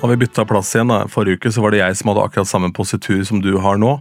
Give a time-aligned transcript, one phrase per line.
[0.00, 2.48] Når vi bytta plass igjen da, forrige uke, så var det jeg som hadde akkurat
[2.48, 3.98] samme positur som du har nå.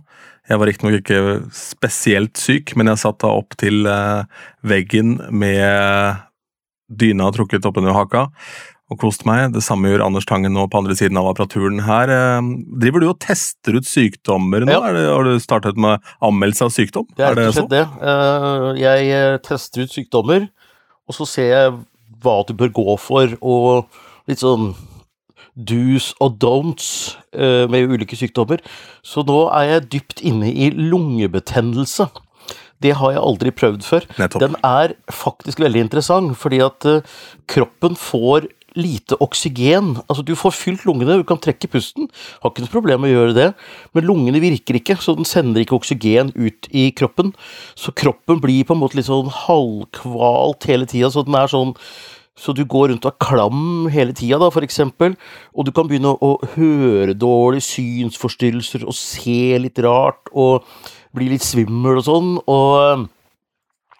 [0.50, 1.20] Jeg var riktignok ikke,
[1.54, 4.24] spesielt syk, men jeg satt da opp til eh,
[4.66, 6.24] veggen med
[6.90, 8.30] dyna trukket oppunder haka
[8.90, 9.52] og kost meg.
[9.54, 12.10] Det samme gjør Anders Tangen nå på andre siden av apparaturen her.
[12.16, 12.50] Eh,
[12.82, 14.74] driver du og tester ut sykdommer nå?
[14.74, 14.94] Ja.
[14.96, 17.10] Det, har du startet med anmeldelse av sykdom?
[17.20, 17.86] Det er rett og slett det.
[18.02, 20.48] Eh, Jeg tester ut sykdommer,
[21.06, 21.80] og så ser jeg
[22.24, 24.00] hva du bør gå for, og
[24.32, 24.72] litt sånn
[25.56, 28.64] do's og don'ts eh, med ulike sykdommer.
[29.04, 32.10] Så nå er jeg dypt inne i lungebetennelse.
[32.80, 34.06] Det har jeg aldri prøvd før.
[34.20, 34.44] Nettopp.
[34.46, 37.18] Den er faktisk veldig interessant, fordi at eh,
[37.52, 39.98] kroppen får lite oksygen.
[40.08, 42.10] Altså Du får fylt lungene, du kan trekke pusten,
[42.42, 43.48] har ikke noe problem med å gjøre det,
[43.94, 47.34] men lungene virker ikke, så den sender ikke oksygen ut i kroppen.
[47.76, 51.76] Så kroppen blir på en måte litt sånn halvkvalt hele tida, så den er sånn
[52.40, 55.18] så du går rundt og er klam hele tida, da, for eksempel,
[55.52, 60.66] og du kan begynne å høre dårlig, synsforstyrrelser og se litt rart og
[61.16, 63.08] bli litt svimmel og sånn, og,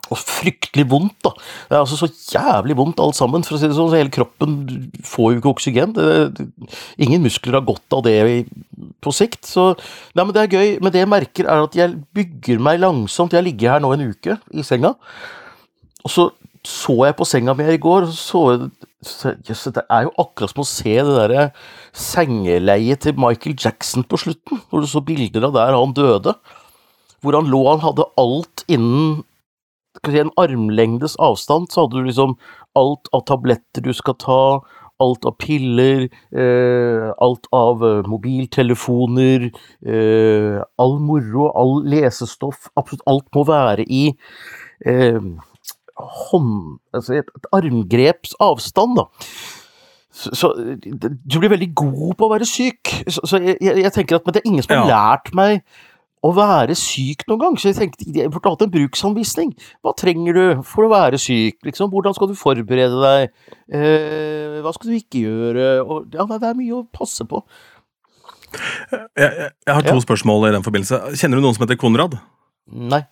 [0.10, 1.34] og fryktelig vondt, da.
[1.68, 4.14] Det er altså så jævlig vondt alt sammen, for å si det sånn, så hele
[4.14, 4.60] kroppen
[5.06, 5.96] får jo ikke oksygen.
[5.98, 6.48] Det, det,
[7.02, 8.18] ingen muskler har godt av det
[9.04, 9.72] på sikt, så
[10.16, 10.78] Nei, men det er gøy.
[10.84, 13.36] Men det jeg merker, er at jeg bygger meg langsomt.
[13.36, 14.94] Jeg ligger her nå en uke i senga,
[16.06, 16.30] og så
[16.70, 18.44] så jeg på senga mi her i går, og så
[19.48, 21.46] jøss, det er jo akkurat som å se det derre
[21.96, 26.36] sengeleiet til Michael Jackson på slutten, hvor du så bilder av der han døde.
[27.24, 29.24] Hvor han lå, han hadde alt innen
[30.06, 32.38] si, en armlengdes avstand, så hadde du liksom
[32.80, 34.44] alt av tabletter du skal ta,
[35.00, 39.50] alt av piller, eh, alt av eh, mobiltelefoner,
[39.88, 44.10] eh, all moro, all lesestoff, absolutt alt må være i
[44.86, 45.20] eh,
[46.00, 46.80] hånd...
[46.96, 49.08] Altså et, et armgreps avstand, da.
[50.20, 52.90] Så, så du blir veldig god på å være syk.
[53.08, 54.98] Så, så jeg, jeg tenker at Men det er ingen som har Ja.
[54.98, 55.62] lært meg
[56.26, 59.54] å være syk noen gang, så jeg tenkte jeg burde hatt en bruksanvisning.
[59.86, 61.62] Hva trenger du for å være syk?
[61.64, 61.88] Liksom?
[61.94, 63.30] Hvordan skal du forberede deg?
[63.72, 65.68] Eh, hva skal du ikke gjøre?
[65.86, 67.40] Og, ja, det er mye å passe på.
[68.52, 69.32] Jeg, jeg,
[69.68, 70.04] jeg har to Ja.
[70.04, 71.00] spørsmål i den forbindelse.
[71.16, 72.18] Kjenner du noen som heter Konrad?
[72.68, 73.04] Nei.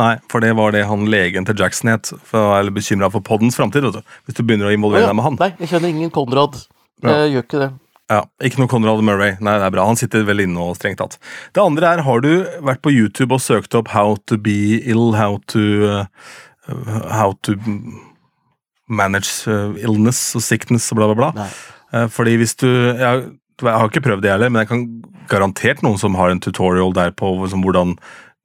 [0.00, 2.10] Nei, for det var det han legen til Jackson het.
[2.26, 3.86] For bekymra for poddens framtid.
[4.26, 5.12] Hvis du begynner å involvere ja.
[5.12, 5.38] deg med han.
[5.40, 6.58] Nei, jeg kjenner ingen Konrad.
[7.04, 7.14] Ja.
[7.22, 7.70] Jeg gjør ikke det.
[8.12, 9.36] Ja, Ikke noe Conrad Murray.
[9.40, 9.86] Nei, det er bra.
[9.88, 11.16] Han sitter vel inne og strengt tatt.
[11.56, 12.32] Det andre er, har du
[12.66, 16.04] vært på YouTube og søkt opp 'How to be ill', 'How to uh,
[17.08, 17.56] How to
[18.88, 21.30] manage uh, illness og sickness' og bla, bla, bla?
[21.44, 21.48] Nei.
[21.94, 23.24] Eh, fordi hvis du jeg,
[23.62, 24.84] jeg har ikke prøvd det heller, men jeg kan
[25.30, 27.96] garantert noen som har en tutorial der på hvordan,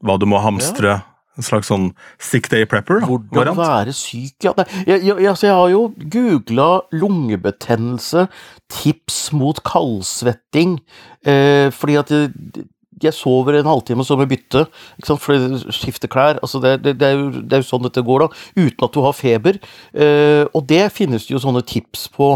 [0.06, 1.02] hva du må hamstre.
[1.40, 3.00] En slags sånn sick day prepper.
[3.00, 3.62] da, Hvordan variant.
[3.62, 4.52] være syk, ja.
[4.84, 5.84] Jeg, jeg, altså, jeg har jo
[6.16, 8.26] googla lungebetennelse,
[8.70, 10.80] tips mot kaldsvetting,
[11.24, 12.66] eh, fordi at jeg,
[13.00, 14.66] jeg sover en halvtime så må jeg bytte,
[15.00, 16.42] ikke sant, for skifte klær.
[16.44, 18.96] Altså det, det, det, er jo, det er jo sånn dette går, da, uten at
[18.96, 19.62] du har feber.
[19.96, 22.34] Eh, og det finnes det jo sånne tips på.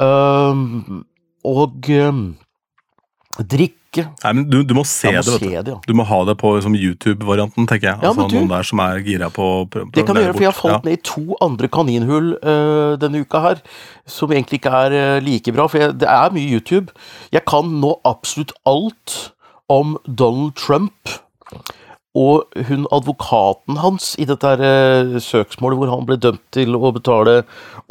[0.00, 1.04] Um,
[1.46, 2.24] og um,
[3.96, 4.24] drikke.
[4.24, 5.24] Nei, men du, du må se må det.
[5.24, 5.48] vet se du.
[5.66, 5.78] det, ja.
[5.86, 7.98] Du må ha det på liksom, YouTube-varianten, tenker jeg.
[8.02, 10.34] Ja, altså, du- Noen der som er gira på å prøve Det kan vi gjøre,
[10.36, 10.80] for jeg har falt ja.
[10.90, 13.62] ned i to andre kaninhull øh, denne uka her,
[14.06, 16.92] som egentlig ikke er øh, like bra, for jeg, det er mye YouTube.
[17.32, 19.32] Jeg kan nå absolutt alt
[19.72, 20.92] om Donald Trump
[22.16, 26.92] og hun advokaten hans i dette her, øh, søksmålet hvor han ble dømt til å
[26.94, 27.42] betale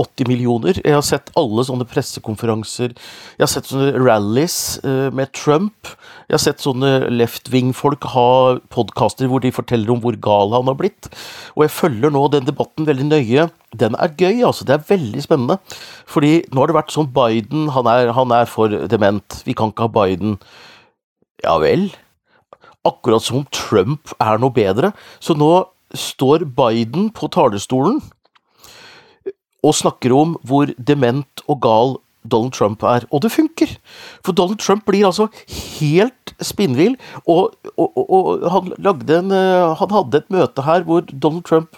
[0.02, 0.80] 80 millioner.
[0.82, 2.96] Jeg har sett alle sånne pressekonferanser,
[3.38, 5.92] jeg har sett sånne rallies øh, med Trump.
[6.26, 8.30] Jeg har sett sånne left wing-folk ha
[8.74, 11.12] podkaster hvor de forteller om hvor gal han har blitt.
[11.54, 13.50] Og jeg følger nå den debatten veldig nøye.
[13.78, 14.66] Den er gøy, altså.
[14.66, 15.60] Det er veldig spennende.
[16.10, 19.44] Fordi nå har det vært sånn Biden, han er, han er for dement.
[19.46, 20.40] Vi kan ikke ha Biden.
[21.46, 21.92] Ja vel?
[22.86, 24.94] Akkurat som om Trump er noe bedre.
[25.20, 25.52] Så nå
[25.96, 28.02] står Biden på talerstolen
[29.66, 31.96] og snakker om hvor dement og gal
[32.26, 33.06] Donald Trump er.
[33.14, 33.70] Og det funker!
[34.26, 35.28] For Donald Trump blir altså
[35.80, 36.98] helt spinnvill.
[37.26, 41.78] Og, og, og, han, en, eh, han hadde et møte her hvor Donald Trump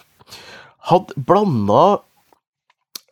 [0.91, 1.99] hadde blanda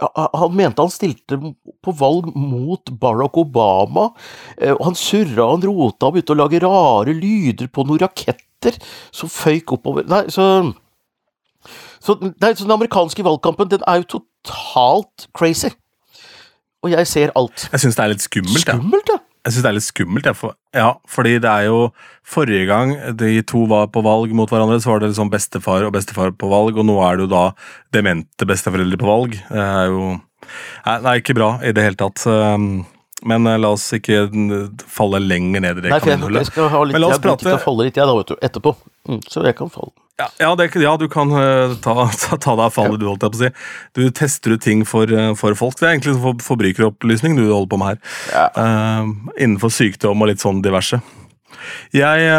[0.01, 1.38] han mente han stilte
[1.83, 4.09] på valg mot Barack Obama.
[4.57, 8.75] eh, og Han surra, han rota og begynte å lage rare lyder på noen raketter
[9.15, 10.74] som føyk oppover Nei, så
[12.06, 15.71] så, nei, så den amerikanske valgkampen den er jo totalt crazy.
[16.86, 17.63] Og jeg ser alt.
[17.71, 18.62] Jeg syns det er litt skummelt.
[18.62, 18.75] Ja.
[18.75, 19.18] Skummelt, ja.
[19.45, 21.81] Jeg synes det er litt skummelt, ja, for, ja, fordi det er jo
[22.25, 25.94] Forrige gang de to var på valg mot hverandre, så var det liksom bestefar og
[25.94, 27.44] bestefar på valg, og nå er det jo da
[27.94, 29.38] demente besteforeldre på valg.
[29.51, 30.15] Det er jo
[30.86, 32.21] Nei, nei, ikke bra i det hele tatt.
[32.30, 32.83] Um,
[33.25, 34.25] Men eh, la oss ikke
[34.92, 37.88] falle lenger ned i det jeg, jeg litt Men la oss Jeg prate- å falle
[37.88, 38.36] litt, jeg, da, vet du.
[38.45, 38.75] Etterpå.
[39.10, 39.94] Mm, så jeg kan falle.
[40.16, 43.25] Ja, ja, det, ja du kan uh, ta, ta, ta deg av fallet, du, holdt
[43.25, 43.50] jeg på å si.
[43.98, 45.75] Du tester ut ting for, uh, for folk.
[45.81, 48.00] Det er egentlig for, forbrukeropplysning du holder på med her.
[48.31, 48.45] Ja.
[48.62, 49.10] Eh,
[49.44, 51.01] innenfor sykdom og litt sånn diverse.
[51.95, 52.30] Jeg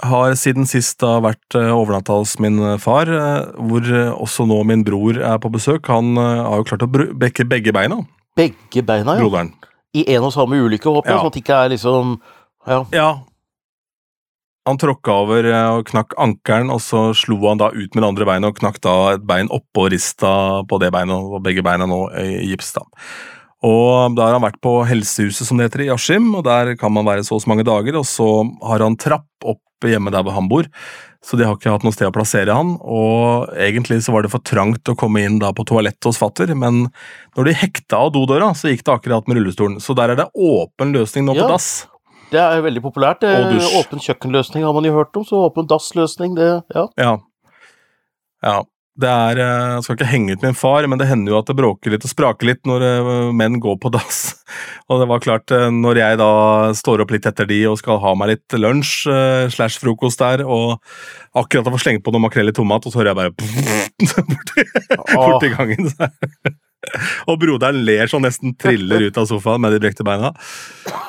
[0.00, 3.10] har siden sist da vært uh, overnatta hos min far,
[3.58, 5.90] hvor også nå min bror er på besøk.
[5.90, 8.04] Han har jo klart å brekke begge beina,
[8.38, 9.24] Begge beina, ja.
[9.24, 9.50] broderen.
[9.94, 11.20] I en og samme ulykke, håper jeg, Ja.
[11.20, 12.20] sånn at det ikke er liksom
[12.66, 12.84] Ja.
[12.92, 13.10] Ja.
[14.68, 18.08] Han tråkka over eh, og knakk ankelen, og så slo han da ut med det
[18.10, 21.86] andre beinet og knakk da et bein oppå rista på det beinet, og begge beina
[21.88, 22.74] nå i gips.
[22.76, 22.82] da.
[23.62, 26.92] Og Da har han vært på Helsehuset, som det heter, i Askim, og der kan
[26.92, 27.96] man være så og så mange dager.
[27.98, 28.28] Og så
[28.62, 30.64] har han trapp opp hjemme der hvor han bor,
[31.24, 32.72] så de har ikke hatt noe sted å plassere han.
[32.80, 36.54] Og egentlig så var det for trangt å komme inn da på toalettet hos fatter,
[36.56, 36.86] men
[37.36, 39.76] når de hekta av dodøra, så gikk det akkurat med rullestolen.
[39.84, 41.44] Så der er det åpen løsning nå Ja.
[41.44, 41.86] på dass.
[42.30, 43.20] Det er veldig populært.
[43.20, 43.28] det.
[43.28, 43.80] er.
[43.80, 46.86] Åpen kjøkkenløsning har man jo hørt om, så åpen dassløsning, det Ja.
[46.96, 47.18] Ja.
[48.42, 48.62] ja.
[49.00, 51.48] Det er eh, Jeg skal ikke henge ut min far, men det hender jo at
[51.48, 54.20] det bråker litt og spraker litt når eh, menn går på dass.
[54.90, 56.30] Og det var klart, eh, når jeg da
[56.76, 59.06] står opp litt etter de og skal ha meg litt lunsj
[59.54, 60.80] slash frokost der, og
[61.38, 64.66] akkurat har fått slengt på noe makrell i tomat, og så hører jeg bare borti,
[65.14, 65.94] borti gangen.
[67.28, 70.32] Og broderen ler sånn nesten triller ut av sofaen med de brekte beina.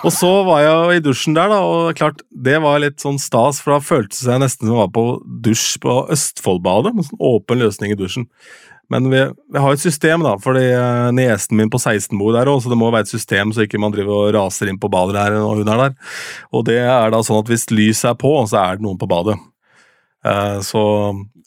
[0.03, 3.61] Og så var jeg i dusjen der, da, og klart, det var litt sånn stas,
[3.63, 5.05] for da føltes jeg nesten som jeg var på
[5.47, 8.27] dusj på Østfoldbadet, med sånn åpen løsning i dusjen.
[8.91, 9.21] Men vi,
[9.55, 12.73] vi har et system, da, fordi eh, niesen min på 16 bor der òg, så
[12.73, 15.37] det må være et system så ikke man driver og raser inn på badet der
[15.39, 15.95] når hun er der.
[16.51, 19.07] Og det er da sånn at hvis lyset er på, så er det noen på
[19.07, 19.37] badet.
[20.27, 20.83] Eh, Så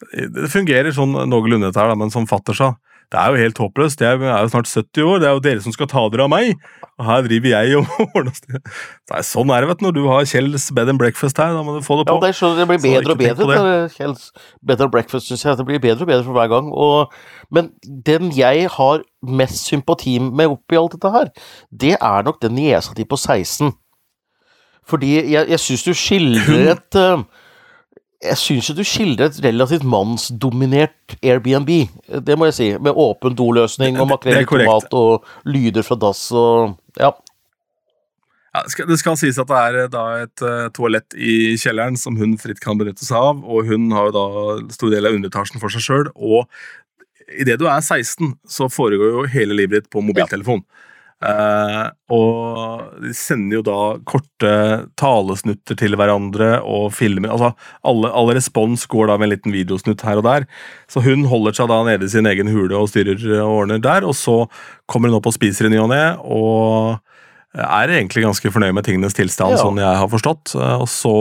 [0.09, 2.71] det fungerer sånn noenlunde dette her, da, men som fatter sa,
[3.15, 4.01] det er jo helt håpløst.
[4.03, 6.31] Jeg er jo snart 70 år, det er jo dere som skal ta dere av
[6.33, 6.57] meg.
[6.99, 8.59] Og her driver jeg og ordner sted.
[9.11, 9.85] Er- Sånn er det, vet du.
[9.87, 12.19] Når du har Kjells bed and breakfast her, da må du få det Ja, på.
[12.25, 13.47] det, er så, det blir bedre og bedre.
[13.63, 13.95] det.
[13.95, 14.27] Kjells
[14.75, 15.57] and Breakfast syns jeg.
[15.61, 16.69] Det blir bedre og bedre for hver gang.
[16.75, 17.15] Og,
[17.55, 17.71] men
[18.07, 21.31] den jeg har mest sympati med oppi alt dette her,
[21.71, 23.71] det er nok den niesa di på 16.
[24.85, 27.23] Fordi jeg, jeg syns du skildrer et eh,
[28.23, 31.71] Jeg syns du skildrer et relativt mannsdominert Airbnb,
[32.25, 32.67] det må jeg si.
[32.81, 37.11] Med åpen doløsning og makrell i tomat og lyder fra dass og Ja.
[38.55, 42.15] Ja, det, skal, sies at det er eh, da et uh, toalett i kjelleren som
[42.15, 45.59] hun fritt kan benytte seg av, og hun har jo da stor del av underetasjen
[45.59, 46.07] for seg sjøl.
[46.15, 46.47] Og
[47.35, 50.63] idet du er 16, så foregår jo hele livet ditt på mobiltelefon.
[51.23, 53.75] Eh, og de sender jo da
[54.05, 54.49] korte
[54.99, 57.53] talesnutter til hverandre og filmer altså
[57.87, 60.45] alle, alle respons går da med en liten videosnutt her og der.
[60.91, 64.05] Så hun holder seg da nede i sin egen hule og styrer og ordner der,
[64.05, 64.41] og så
[64.91, 66.99] kommer hun opp og spiser i ny og ne, og
[67.55, 69.63] er egentlig ganske fornøyd med tingenes tilstand, Ja.
[69.63, 70.51] sånn jeg har forstått.
[70.59, 71.15] Eh, Og så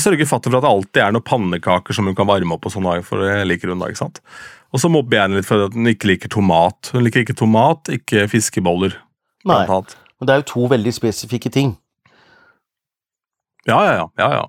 [0.00, 2.72] sørger fatter for at det alltid er noen pannekaker som hun kan varme opp, og
[2.72, 4.20] sånn, for det liker hun da, ikke sant.
[4.74, 6.90] Og så mobber jeg henne litt for at hun ikke liker tomat.
[6.90, 8.96] Hun liker ikke tomat, ikke fiskeboller.
[9.44, 9.64] Nei.
[9.68, 11.74] Men det er jo to veldig spesifikke ting.
[13.68, 14.10] Ja, ja, ja.
[14.20, 14.44] ja, ja.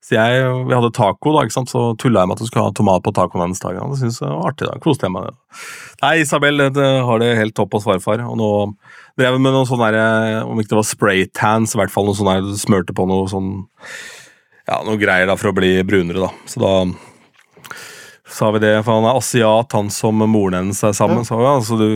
[0.00, 1.70] Så jeg, Vi hadde taco, da, ikke sant?
[1.72, 3.76] så tulla jeg med at du skulle ha tomat på tacoen hennes dag.
[3.76, 4.68] Det synes jeg var artig.
[4.70, 5.34] da, Koste jeg meg.
[6.00, 8.22] Nei, Isabel det har det helt topp hos farfar.
[8.24, 8.48] Og nå
[9.20, 10.00] drev jeg med noe sånn der,
[10.46, 13.28] om ikke det var spraytans, i hvert fall noe sånn der du smurte på noe
[13.30, 13.52] sånn
[14.70, 16.32] Ja, noe greier da for å bli brunere, da.
[16.48, 16.72] Så da
[18.30, 21.26] sa vi det, for han er asiat, han som moren hennes er sammen.
[21.26, 21.28] Ja.
[21.28, 21.90] Så ja, så du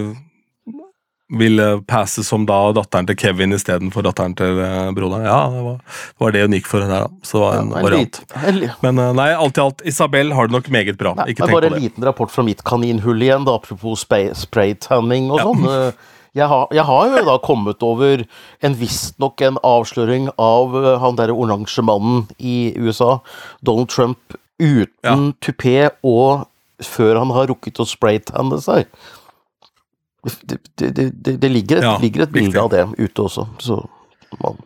[1.38, 5.26] vil eh, passe som da datteren til Kevin istedenfor datteren til eh, broderen.
[5.26, 7.08] Ja, det var, det var det hun gikk for der, da.
[7.26, 8.20] Så det var en Ja, variant.
[8.46, 11.14] en li- Men eh, nei, alt i alt, Isabel har det nok meget bra.
[11.18, 11.70] Nei, ikke tenk på det.
[11.70, 15.44] bare en liten rapport fra mitt kaninhull igjen, da, apropos spray- spraytanning og Ja.
[15.50, 15.64] sånn.
[15.88, 18.24] Eh, Jeg har, jeg har jo da kommet over
[18.60, 23.20] en visstnok en avsløring av han derre oransje mannen i USA,
[23.62, 24.18] Donald Trump,
[24.58, 25.14] uten Ja.
[25.40, 26.48] tupé og
[26.82, 28.86] før han har rukket å spraytanne seg.
[30.24, 32.62] Det, det, det, det, det ligger, et, Ja, ligger et bilde riktig.
[32.62, 33.76] av det ute også, så
[34.40, 34.56] man,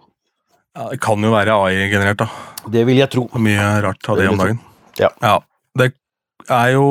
[0.78, 2.28] Ja, det kan jo være AI-generert, da.
[2.70, 3.24] det vil jeg tro.
[3.32, 4.60] Det Mye rart av det Det om dagen.
[5.00, 5.38] Ja.
[5.78, 5.88] Det
[6.48, 6.86] er jo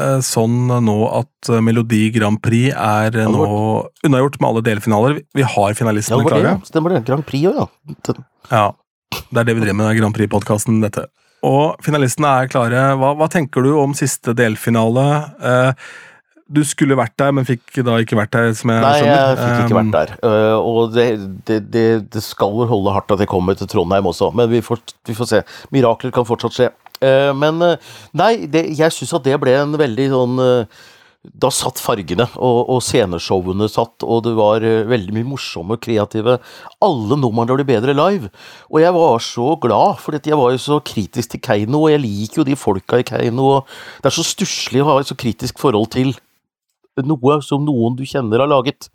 [0.00, 3.48] eh, sånn nå at eh, Melodi Grand Prix er eh, nå
[4.06, 5.18] unnagjort med alle delfinaler.
[5.34, 6.52] Vi- har finalistene ja, det, klare.
[6.54, 6.68] ja.
[6.70, 7.02] Stemmer det.
[7.10, 8.14] Grand Prix òg, ja.
[8.50, 8.68] Ja,
[9.30, 11.08] Det er det vi driver med, i Grand Prix-podkasten, dette.
[11.42, 12.86] Og finalistene er klare.
[13.00, 15.04] Hva, hva tenker du om siste delfinale?
[15.42, 15.72] Eh,
[16.50, 19.18] du skulle vært der, men fikk da ikke vært der, som jeg Nei, skjønner.
[19.22, 20.14] jeg fikk ikke Um, vært der.
[20.26, 21.08] Øh, og det,
[21.46, 24.62] det, det, det skal vel holde hardt at jeg kommer til Trondheim også, men vi
[24.64, 25.42] får, vi får se.
[25.70, 26.70] Mirakler kan fortsatt skje.
[27.00, 30.40] Øh, men øh, nei, det, jeg syns at det ble en veldig sånn
[31.20, 36.38] da satt fargene, og, og, sceneshowene satt, og det var veldig mye morsomme, kreative
[36.80, 38.30] Alle numrene ble bedre live.
[38.72, 42.02] Og jeg var så glad, for jeg var jo så kritisk til Keiino, og jeg
[42.06, 43.50] liker jo de folka i Keiino.
[43.58, 43.68] og
[44.00, 46.16] Det er så stusslig å ha et så kritisk forhold til
[47.08, 48.90] noe som noen du kjenner har laget.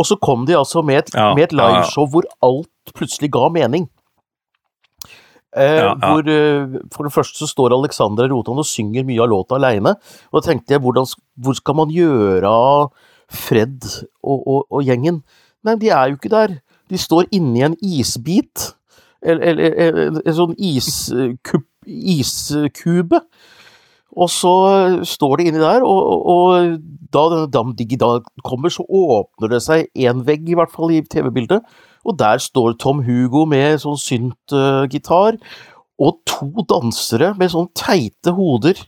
[0.00, 2.12] Og så kom de altså med et, ja, med et liveshow ja, ja.
[2.14, 3.86] hvor alt plutselig ga mening.
[5.52, 5.84] Eh.
[6.00, 9.94] Hvor eh, For det første så står Alexandra Rotan og synger mye av låta aleine.
[10.32, 12.92] Og da tenkte jeg, hvordan, hvor skal man gjøre av
[13.32, 13.84] Fred
[14.22, 15.22] og, og, og, gjengen?
[15.64, 16.56] Nei, de er jo ikke der.
[16.90, 18.72] De står inni en isbit.
[19.22, 21.68] Eller, eller en sånn iskube.
[21.86, 23.22] iskube.
[24.12, 24.52] Og så
[25.08, 26.74] står de inni der, og, og
[27.12, 30.92] da denne Dam Diggi da kommer, så åpner det seg én vegg, i hvert fall
[30.92, 31.62] i TV-bildet
[32.04, 35.38] og der står Tom Hugo med sånn synt-gitar,
[36.02, 38.78] og to dansere med sånn teite hoder.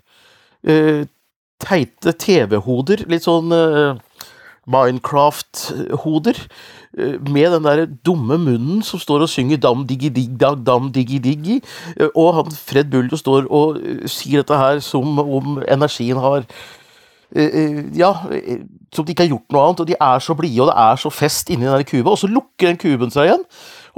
[0.66, 1.04] Uh,
[1.62, 3.94] teite TV-hoder, litt sånn uh,
[4.70, 6.38] Minecraft-hoder.
[6.94, 10.92] Uh, med den der dumme munnen som står og synger dam diggi digg dag dam
[10.92, 11.60] diggi diggi.
[12.14, 16.46] og han Fred Buldo står og sier dette her som om energien har
[17.98, 18.12] ja,
[18.94, 21.00] som de ikke har gjort noe annet, og de er så blide, og det er
[21.02, 23.42] så fest inni den kuba, og så lukker den kuben seg igjen,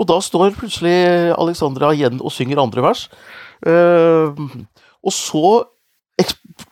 [0.01, 3.03] og da står plutselig Alexandra igjen og synger andre vers.
[3.67, 5.51] Og så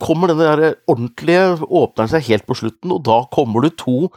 [0.00, 4.08] kommer denne der ordentlige åpner seg helt på slutten, og da kommer det to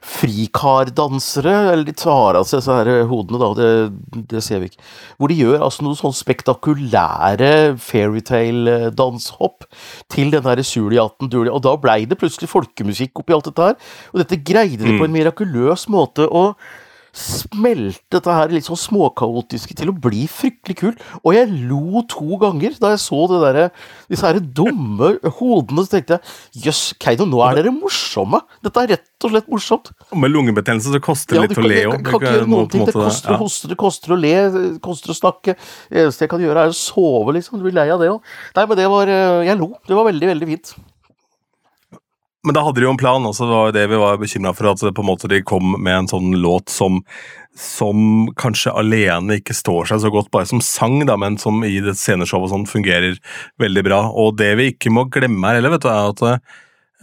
[0.00, 4.84] frikardansere, eller de tar av seg disse her hodene, da, det, det, ser vi ikke.
[5.20, 7.52] Hvor de gjør altså noen sånn spektakulære
[7.84, 9.68] fairytale-danshopp
[10.12, 13.90] til den derre Suliaten Duli, og da blei det plutselig folkemusikk oppi alt dette her.
[14.14, 15.18] Og dette greide de på en mm.
[15.18, 16.24] mirakuløs måte.
[16.24, 16.56] og
[17.16, 20.94] smelte dette her litt sånn småkaotiske til å bli fryktelig kul.
[21.22, 23.60] Og jeg lo to ganger da jeg så det der,
[24.10, 25.84] disse her dumme hodene.
[25.86, 28.42] Så tenkte jeg jøss, Keiino, nå er dere morsomme!
[28.64, 29.92] Dette er rett og slett morsomt.
[30.10, 32.12] Og med lungebetennelse så koster det ja, litt å le òg.
[32.12, 32.86] Kan noen ting.
[32.88, 35.56] Det koster å hoste, det koster å le, det koster å snakke.
[35.90, 37.60] Det eneste jeg kan gjøre, er å sove, liksom.
[37.60, 38.24] Du blir lei av det òg.
[38.56, 39.72] Nei, men det var eh, Jeg lo.
[39.88, 40.72] Det var veldig, veldig fint.
[42.46, 44.70] Men da hadde de jo en plan, og så var det vi var bekymra for,
[44.70, 47.02] at på en måte de kom med en sånn låt som,
[47.52, 51.74] som kanskje alene ikke står seg så godt bare som sang, da, men som i
[51.84, 53.20] det sceneshowet sånn fungerer
[53.60, 54.00] veldig bra.
[54.16, 56.56] Og det vi ikke må glemme her heller, vet du, er at eh,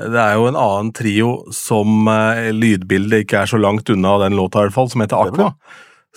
[0.08, 4.38] det er jo en annen trio som uh, lydbildet ikke er så langt unna den
[4.38, 5.52] låta, i hvert fall, som heter Aqua.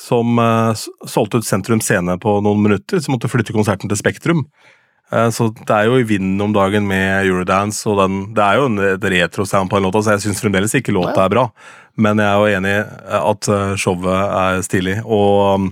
[0.00, 0.72] Som uh,
[1.08, 4.44] solgte ut Sentrum Scene på noen minutter, så måtte flytte konserten til Spektrum.
[5.10, 8.60] Eh, så det er jo i vinden om dagen med Eurodance, og den, det er
[8.60, 11.48] jo en, et retro-sound på den låta, så jeg syns fremdeles ikke låta er bra.
[12.00, 12.76] Men jeg er jo enig
[13.20, 15.00] at eh, showet er stilig.
[15.04, 15.70] Og um,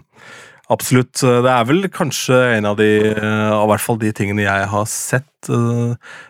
[0.73, 4.73] absolutt, eh, det er vel kanskje en av de, av hvert fall de tingene jeg
[4.73, 5.27] har sett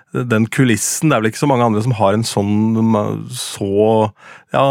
[0.08, 2.94] den kulissen Det er vel ikke så mange andre som har en sånn
[3.36, 3.68] så
[4.54, 4.64] Ja,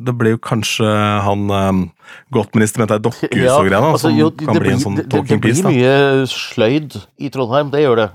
[0.00, 0.88] det blir jo kanskje
[1.24, 1.92] han Gottminister
[2.32, 5.60] godtminister det er dokkehus ja, altså, som kan bli en sånn talking piece.
[5.60, 8.08] Det blir mye sløyd i Trondheim, det gjør det.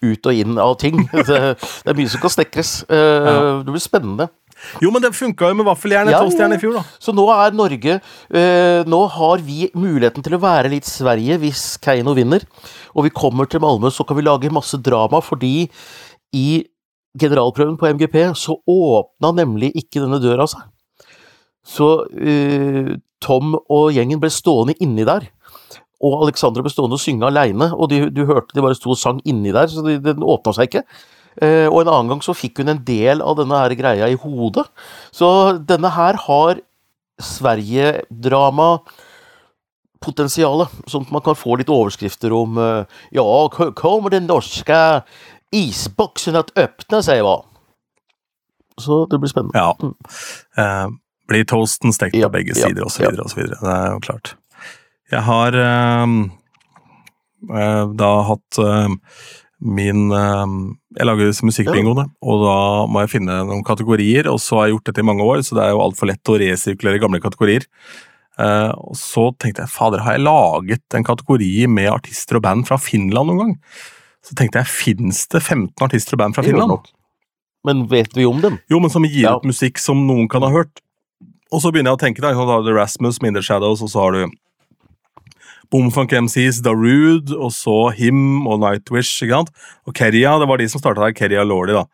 [0.00, 1.02] Ut og inn av ting.
[1.28, 2.72] Det, det er mye som kan snekres.
[2.88, 4.30] Det blir spennende.
[4.82, 6.82] Jo, men det funka jo med vaffeljern ja, toastjern i fjor, da.
[7.02, 11.64] Så nå er Norge eh, Nå har vi muligheten til å være litt Sverige hvis
[11.82, 12.44] Keiino vinner.
[12.94, 15.68] Og vi kommer til Malmö, så kan vi lage masse drama, fordi
[16.36, 16.48] i
[17.18, 20.68] generalprøven på MGP så åpna nemlig ikke denne døra seg.
[21.66, 25.28] Så eh, Tom og gjengen ble stående inni der.
[26.00, 29.00] Og Alexandra ble stående og synge aleine, og de, du hørte de bare sto og
[29.00, 30.84] sang inni der, så de, den åpna seg ikke.
[31.38, 34.18] Eh, og en annen gang så fikk hun en del av denne her greia i
[34.18, 34.66] hodet.
[35.14, 35.28] Så
[35.66, 36.60] denne her har
[37.20, 38.80] Sverige-drama
[40.00, 43.26] potensialet, sånn at man kan få litt overskrifter om eh, Ja,
[43.76, 44.80] kommer den norske
[45.54, 47.40] isboksen at åpne seg, hva?
[48.80, 49.60] Så det blir spennende.
[49.60, 49.74] Ja.
[49.76, 49.94] Mm.
[50.56, 50.86] Eh,
[51.30, 53.26] blir toasten stekt på ja, begge sider, ja, osv., ja.
[53.26, 53.42] osv.
[53.52, 54.34] Det er jo klart.
[55.10, 56.14] Jeg har eh,
[57.60, 58.94] eh da hatt eh,
[59.60, 60.08] min
[60.98, 62.04] Jeg lager musikkbingo, ja.
[62.26, 62.54] og da
[62.90, 64.26] må jeg finne noen kategorier.
[64.30, 66.32] Og så har jeg gjort dette i mange år, så det er jo altfor lett
[66.32, 67.66] å resirkulere gamle kategorier.
[68.40, 72.66] Uh, og så tenkte jeg fader, har jeg laget en kategori med artister og band
[72.66, 73.54] fra Finland noen gang?
[74.26, 76.90] Så tenkte jeg, fins det 15 artister og band fra Finland?
[77.68, 78.58] Men vet vi om dem?
[78.72, 79.36] Jo, men som gir ja.
[79.36, 80.82] ut musikk som noen kan ha hørt.
[81.50, 84.06] Og så begynner jeg å tenke, da, da har du Rasmus, Minder Shadows, og så
[84.06, 84.38] har du
[85.70, 89.22] Boomfunk MCs, Darude, og så Him og Nightwish.
[89.22, 89.52] ikke sant?
[89.86, 91.16] Og Keria, det var de som starta her.
[91.16, 91.86] Keria Lawley, da.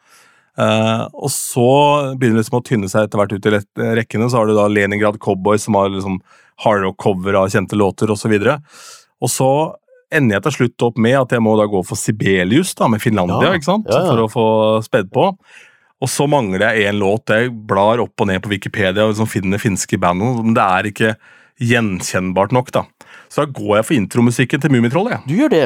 [0.56, 1.68] Uh, og så
[2.16, 3.56] begynner det liksom å tynne seg etter hvert ut i
[4.00, 4.30] rekkene.
[4.32, 6.22] Så har du da Leningrad Cowboys, som har liksom
[6.64, 8.32] hardrock-cover av kjente låter, osv.
[8.32, 8.56] Og, så
[9.20, 9.50] og så
[10.14, 13.02] ender jeg til slutt opp med at jeg må da gå for Sibelius da, med
[13.02, 13.88] Finlandia, ja, ikke sant?
[13.90, 14.12] Ja, ja.
[14.12, 14.48] for å få
[14.86, 15.30] spedd på.
[15.96, 17.32] Og så mangler jeg én låt.
[17.32, 20.90] Jeg blar opp og ned på Wikipedia og liksom finner finske band, men det er
[20.90, 21.14] ikke
[21.64, 22.72] gjenkjennbart nok.
[22.74, 22.84] da.
[23.32, 25.16] Så da går jeg for intromusikken til Mummitrollet.
[25.16, 25.20] Ja.
[25.26, 25.64] Du gjør det?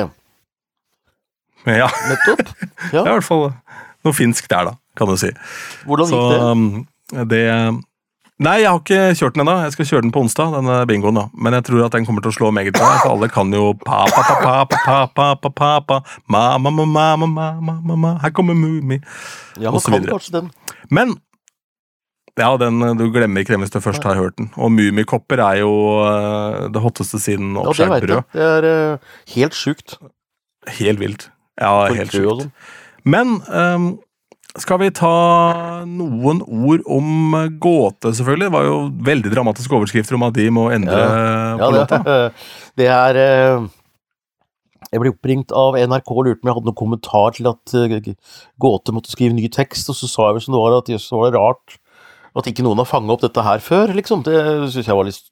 [1.69, 1.91] Ja.
[2.09, 2.49] Nettopp.
[2.91, 3.03] Ja.
[3.03, 3.51] det er i hvert fall
[4.07, 5.29] noe finsk der, da, kan du si.
[5.85, 7.29] Hvordan gikk det?
[7.31, 7.45] Det
[8.41, 9.55] Nei, jeg har ikke kjørt den ennå.
[9.67, 11.19] Jeg skal kjøre den på onsdag, denne bingoen.
[11.19, 11.27] da.
[11.37, 13.75] Men jeg tror at den kommer til å slå meget bra, for alle kan jo
[13.85, 17.29] pa pa pa pa pa pa pa pa pa pa ma ma ma ma ma
[17.61, 18.97] ma ma ma Her kommer Mummi,
[19.61, 19.93] ja, osv.
[20.89, 21.13] Men
[22.41, 24.51] ja, den, du glemmer ikke den hvis du først har hørt den.
[24.57, 28.11] Og Mummikopper er jo uh, det hotteste siden Ja, det oppskjært veit jeg.
[28.11, 28.37] brød.
[28.37, 29.97] Det er uh, helt sjukt.
[30.81, 31.29] Helt vilt.
[31.61, 32.47] Ja, For helt sjukt.
[32.47, 32.55] sånn.
[33.09, 33.91] Men um,
[34.59, 35.11] skal vi ta
[35.87, 38.49] noen ord om eh, gåte, selvfølgelig?
[38.49, 42.17] Det var jo veldig dramatiske overskrifter om at de må endre Ja, på det, låta.
[42.81, 43.69] det er eh,
[44.91, 48.11] Jeg ble oppringt av NRK og lurte om jeg hadde noen kommentar til at eh,
[48.61, 51.07] Gåte måtte skrive ny tekst, og så sa jeg vel som det var at jøss,
[51.15, 51.79] var det rart
[52.37, 54.25] at ikke noen har fanget opp dette her før, liksom.
[54.27, 54.39] Det
[54.71, 55.31] syns jeg var litt,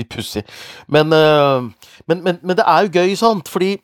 [0.00, 0.44] litt pussig.
[0.92, 3.76] Men, eh, men, men, men det er jo gøy, sant, fordi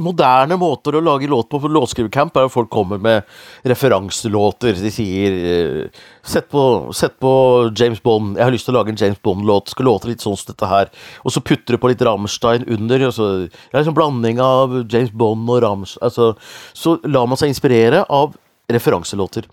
[0.00, 3.28] moderne måter å lage låt på på låtskrivercamp er at folk kommer med
[3.68, 4.76] referanselåter.
[4.80, 6.64] De sier eh, sett, på,
[6.96, 7.32] sett på
[7.76, 9.72] James Bond, jeg har lyst til å lage en James Bond-låt.
[9.72, 10.92] Skal låte litt sånn som dette her.
[11.22, 13.08] Og så putter du på litt Rammstein under.
[13.08, 16.04] Og så, det er liksom blanding av James Bond og Rammstein.
[16.10, 16.32] Altså,
[16.76, 18.34] så lar man seg inspirere av
[18.72, 19.46] referanselåter.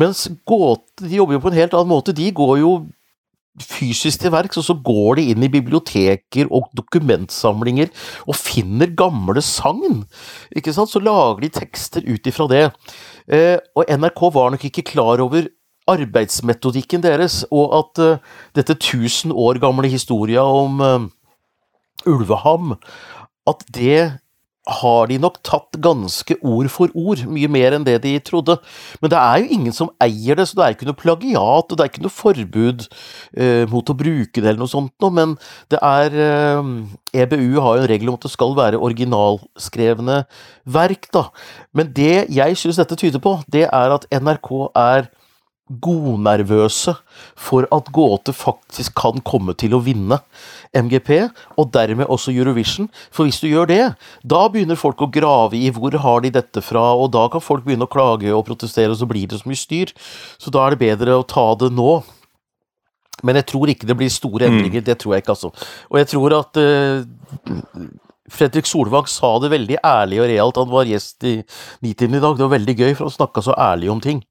[0.00, 2.14] Mens gåte de jobber jo på en helt annen måte.
[2.16, 2.74] De går jo
[3.62, 7.92] fysisk til verks, og så går de inn i biblioteker og dokumentsamlinger
[8.26, 10.02] og finner gamle sagn.
[10.56, 10.90] Ikke sant?
[10.90, 12.64] Så lager de tekster ut ifra det.
[13.30, 15.46] Eh, og NRK var nok ikke klar over
[15.90, 21.08] arbeidsmetodikken deres, og at eh, dette tusen år gamle historia om eh,
[22.10, 22.74] ulveham,
[23.46, 24.23] at det
[24.64, 28.56] har de nok tatt ganske ord for ord, mye mer enn det de trodde.
[29.02, 31.76] Men det er jo ingen som eier det, så det er ikke noe plagiat, og
[31.76, 35.34] det er ikke noe forbud eh, mot å bruke det eller noe sånt noe, men
[35.72, 36.70] det er eh,
[37.24, 40.22] EBU har jo en regel om at det skal være originalskrevne
[40.64, 41.28] verk, da.
[41.76, 45.12] Men det jeg syns dette tyder på, det er at NRK er
[45.82, 46.94] godnervøse
[47.38, 50.20] for at Gåte faktisk kan komme til å vinne
[50.74, 51.10] MGP,
[51.58, 52.88] og dermed også Eurovision.
[53.14, 53.82] For hvis du gjør det,
[54.22, 57.66] da begynner folk å grave i hvor har de dette fra, og da kan folk
[57.66, 59.94] begynne å klage og protestere, og så blir det så mye styr.
[60.38, 62.02] Så da er det bedre å ta det nå.
[63.24, 65.52] Men jeg tror ikke det blir store endringer, det tror jeg ikke, altså.
[65.92, 67.06] Og jeg tror at uh,
[68.32, 70.60] Fredrik Solvang sa det veldig ærlig og realt.
[70.60, 71.34] Han var gjest i
[71.84, 72.36] Nitimen i dag.
[72.36, 74.22] Det var veldig gøy, for han snakka så ærlig om ting.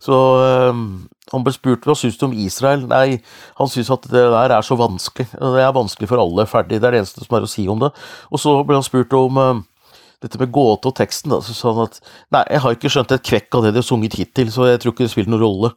[0.00, 0.84] Så øhm,
[1.30, 2.86] han ble spurt hva syns du om Israel.
[2.90, 3.18] Nei,
[3.58, 5.28] han syns at det der er så vanskelig.
[5.36, 6.46] Det er vanskelig for alle.
[6.48, 6.80] Ferdig.
[6.80, 7.92] Det er det eneste som er å si om det.
[8.32, 9.60] Og så ble han spurt om øhm,
[10.24, 11.32] dette med gåte og teksten.
[11.32, 11.38] Da.
[11.44, 12.00] Så sa han at
[12.32, 14.80] nei, jeg har ikke skjønt et kvekk av det de har sunget hittil, så jeg
[14.82, 15.70] tror ikke det spiller noen rolle.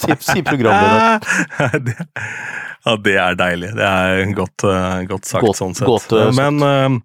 [0.00, 1.92] Sier si programlederen.
[2.88, 3.70] ja, det er deilig.
[3.78, 5.88] Det er godt, eh, godt sagt, Godt- sånn sett.
[5.88, 6.98] godt, eh, Men eh,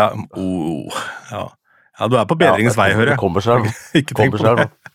[0.00, 1.00] ja, oh,
[1.32, 1.44] ja.
[1.98, 3.20] Ja, du er på bedringens vei, hører Det jeg.
[3.22, 3.66] kommer seg.
[4.00, 4.94] Ikke tenk Kommer på seg det.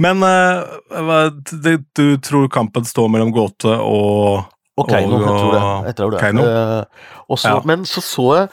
[0.00, 1.30] Men uh,
[1.64, 4.44] det, du tror kampen står mellom gåte og
[4.80, 5.64] Og Keiino, jeg tror det.
[5.90, 6.20] Jeg tror det.
[6.22, 6.44] Keino?
[6.46, 7.64] Uh, også, Ja.
[7.68, 8.48] Men så så jeg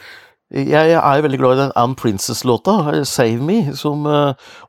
[0.50, 4.02] jeg er veldig glad i den Anne Princess-låta, eh, 'Save Me', som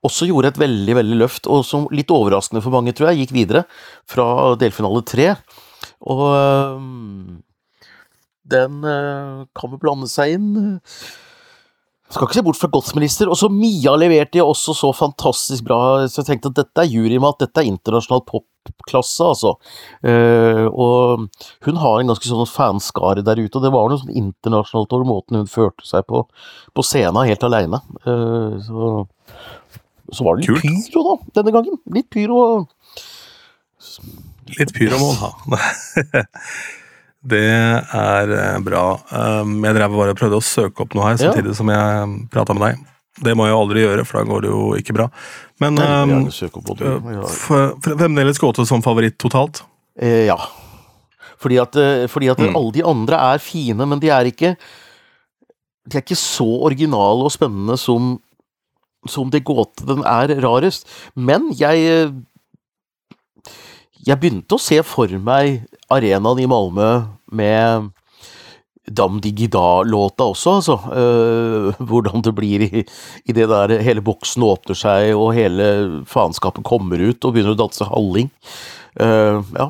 [0.05, 3.33] også gjorde et veldig veldig løft, og som litt overraskende for mange, tror jeg, gikk
[3.33, 3.63] videre
[4.05, 5.31] fra delfinale tre.
[6.05, 6.21] Og
[8.45, 8.83] den
[9.57, 10.77] kan vel blande seg inn.
[12.11, 13.31] Skal ikke se bort fra Godsminister.
[13.31, 16.90] Og så Mia leverte jo også så fantastisk bra, så jeg tenkte at dette er
[16.90, 19.53] jurymat, dette er internasjonal popklasse, altså.
[20.03, 21.29] Uh, og
[21.68, 25.07] hun har en ganske sånn fanskare der ute, og det var noe sånn internasjonalt over
[25.07, 26.25] måten hun førte seg på
[26.75, 27.79] på scenen helt aleine.
[28.66, 28.90] så,
[30.11, 30.90] så var det litt Kult.
[30.90, 31.79] pyro, da, denne gangen.
[31.94, 32.42] Litt pyro.
[34.59, 36.27] Litt pyro må hun ha.
[37.23, 38.85] Det er eh, bra.
[39.13, 41.33] Um, Jeg drev bare og prøvde å søke opp noe her Ja.
[41.33, 42.87] samtidig som jeg prata med deg.
[43.21, 45.09] Det må jeg aldri gjøre, for da går det jo ikke bra.
[45.61, 47.11] Men vil um.
[47.13, 47.27] Ja.
[47.29, 49.61] f- fremdeles gåte som favoritt totalt?
[50.01, 50.37] Eh, ja.
[51.41, 52.57] Fordi at, eh, fordi at Mm.
[52.57, 54.57] alle de andre er fine, men de er ikke
[55.89, 58.21] De er ikke så originale og spennende som
[59.09, 60.85] som det gåte den er rarest.
[61.17, 62.11] Men jeg eh,
[64.07, 66.91] Jeg begynte å se for meg arenaen i Malmö
[67.37, 67.91] med
[68.91, 70.77] Dam Digida-låta også, altså.
[70.97, 72.85] Eh, hvordan det blir i,
[73.29, 75.69] i det der hele boksen åpner seg, og hele
[76.11, 78.33] faenskapet kommer ut og begynner å danse halling.
[78.99, 79.69] Uh, ja.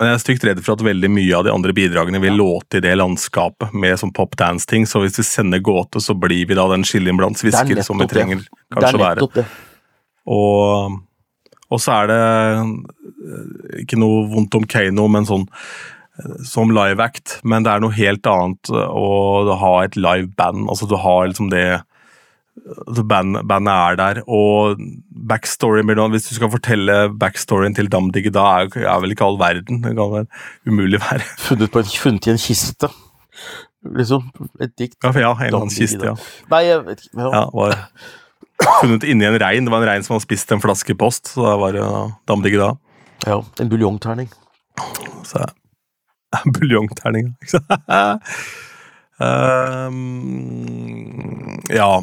[0.00, 2.80] Men jeg er stygt redd for at veldig mye av de andre bidragene vil låte
[2.80, 6.64] i det landskapet med sånn popdance-ting, så hvis vi sender gåte, så blir vi da
[6.72, 9.28] den skillen blant svisker som vi trenger kanskje å være.
[9.36, 9.44] Det.
[10.32, 10.96] Og,
[11.72, 17.02] og så er det eh, ikke noe vondt om Kano, men sånn eh, som live
[17.04, 20.68] act, men det er noe helt annet å ha et live band.
[20.68, 21.66] Altså du har liksom det
[22.86, 24.80] altså band, bandet er der, og
[25.28, 29.82] backstoryen Hvis du skal fortelle backstoryen til Damdigge, da er, er vel ikke all verden.
[29.82, 30.26] Det kan være
[30.66, 31.24] umulig være.
[31.46, 32.88] Funnet, en, funnet i en kiste,
[33.96, 34.28] liksom.
[34.60, 34.98] Et dikt.
[35.02, 36.16] Ja, ja en eller annen kiste, ja.
[36.50, 37.22] Nei, jeg vet ikke.
[37.22, 37.46] Ja.
[37.52, 37.78] var
[38.80, 39.64] funnet inni en rein.
[39.64, 42.42] Det var en rein som hadde spist en flaske post, så det var uh, Dam
[42.44, 42.70] da.
[43.26, 44.30] Ja, en buljongterning.
[45.24, 45.44] Så
[46.58, 47.72] Buljongterning, ikke sant?
[49.20, 49.98] um,
[51.80, 52.02] ja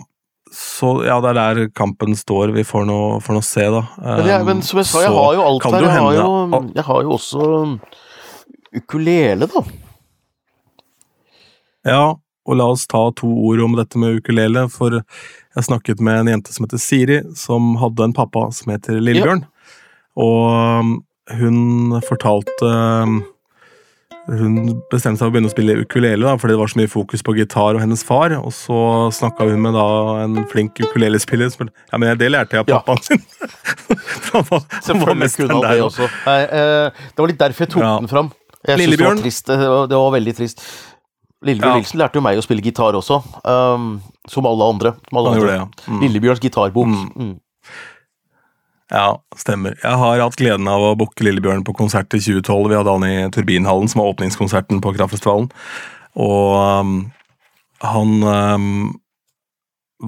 [0.49, 2.53] så ja, det er der kampen står.
[2.55, 3.83] Vi får nå, se, da.
[4.01, 5.85] Men, jeg, men som jeg sa, jeg har jo alt her.
[5.85, 7.49] Jeg har jo, jeg har jo også
[8.79, 9.63] ukulele, da.
[11.85, 12.01] Ja,
[12.49, 16.33] og la oss ta to ord om dette med ukulele, for jeg snakket med en
[16.33, 19.75] jente som heter Siri, som hadde en pappa som heter Lillebjørn, ja.
[20.25, 20.95] og
[21.39, 22.73] hun fortalte
[24.29, 24.57] hun
[24.91, 27.23] bestemte seg for å begynne å spille ukulele da, fordi det var så mye fokus
[27.25, 28.35] på gitar og hennes far.
[28.37, 28.79] Og så
[29.15, 29.85] snakka hun med da
[30.23, 31.49] en flink ukulelespiller.
[31.53, 33.07] Som, ja, men det lærte jeg av pappaen ja.
[33.07, 33.23] sin.
[34.51, 36.11] var, Selvfølgelig kunne han det også.
[36.27, 37.95] Nei, eh, det var litt derfor jeg tok ja.
[38.03, 38.31] den fram.
[38.67, 39.17] Jeg Lillebjørn.
[39.17, 39.51] Det var, trist,
[39.89, 40.65] det var veldig trist.
[41.45, 41.79] Lillebjørn ja.
[41.79, 43.93] Nilsen lærte jo meg å spille gitar også, um,
[44.27, 44.91] som alle andre.
[45.07, 45.53] Som alle andre.
[45.53, 46.01] Det, mm.
[46.03, 46.89] Lillebjørns gitarbok.
[46.91, 47.05] Mm.
[47.15, 47.37] Mm.
[48.89, 49.77] Ja, stemmer.
[49.79, 52.71] Jeg har hatt gleden av å booke Lillebjørn på konsert i 2012.
[52.71, 55.47] Vi hadde han i Turbinhallen, som var åpningskonserten på Kraftfestivalen.
[56.19, 56.95] Og um,
[57.85, 58.71] han um,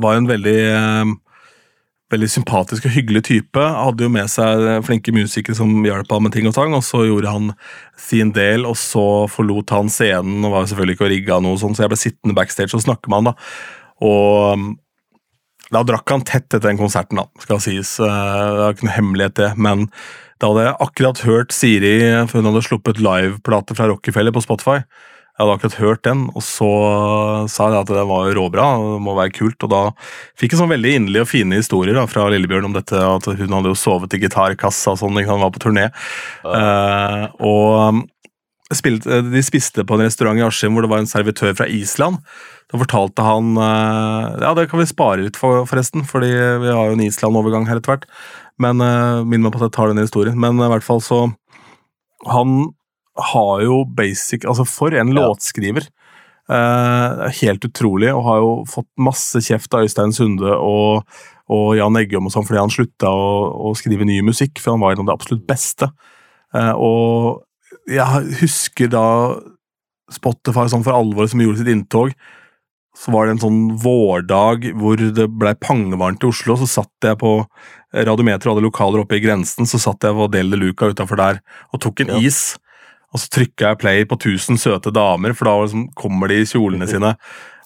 [0.03, 0.59] var en veldig
[1.05, 1.15] um,
[2.11, 3.63] veldig sympatisk og hyggelig type.
[3.63, 7.05] Hadde jo med seg flinke musikere som hjalp ham med ting og tang, og så
[7.07, 7.51] gjorde han
[7.99, 11.45] sin del, og så forlot han scenen og var jo selvfølgelig ikke å rigge av
[11.45, 13.31] noe sånt, så jeg ble sittende backstage og snakke med han.
[13.31, 13.35] da.
[14.01, 14.65] Og
[15.71, 17.95] da drakk han tett etter den konserten, da, skal sies.
[18.03, 18.09] Eh,
[18.57, 19.51] det er ikke noe hemmelighet, det.
[19.55, 19.87] Men
[20.41, 21.95] da hadde jeg akkurat hørt Siri,
[22.27, 24.81] for hun hadde sluppet liveplate fra Rockefeller på Spotify.
[25.41, 26.67] Jeg hadde akkurat hørt den, og så
[27.49, 29.63] sa jeg at den var råbra, det må være kult.
[29.65, 29.79] Og da
[30.37, 33.55] fikk jeg sånn veldig inderlige og fine historier da, fra Lillebjørn om dette, at hun
[33.57, 35.87] hadde jo sovet i gitarkassa og sånn, han var på turné.
[36.45, 36.59] Ja.
[36.61, 41.55] Uh, og spilte, de spiste på en restaurant i Askim hvor det var en servitør
[41.57, 42.21] fra Island.
[42.69, 46.29] Da fortalte han eh, Ja, det kan vi spare litt for, forresten, fordi
[46.61, 48.05] vi har jo en Island-overgang her etter hvert.
[48.61, 48.77] Men
[49.25, 50.37] Minn meg på at jeg tar denne historien.
[50.39, 51.25] Men i hvert fall så
[52.29, 52.69] Han
[53.19, 55.87] har jo basic Altså, for en låtskriver.
[56.51, 61.05] Uh, helt utrolig, og har jo fått masse kjeft av Øystein Sunde og,
[61.47, 63.29] og Jan Eggum og sånn fordi han slutta å,
[63.69, 65.87] å, skrive ny musikk, for han var en av det absolutt beste.
[66.51, 69.05] Uh, og jeg husker da
[70.11, 72.11] Spotify sånn for alvor som gjorde sitt inntog
[72.97, 76.57] så var det en sånn vårdag hvor det blei pangevarmt i Oslo.
[76.59, 77.37] Så satt jeg på
[77.95, 81.19] radiometer og hadde lokaler oppe i grensen, så satt jeg på Del de Luca utafor
[81.19, 81.39] der
[81.71, 82.19] og tok en ja.
[82.27, 82.41] is.
[83.11, 86.47] Og så trykka jeg play på 1000 søte damer, for da liksom kommer de i
[86.47, 87.15] kjolene sine.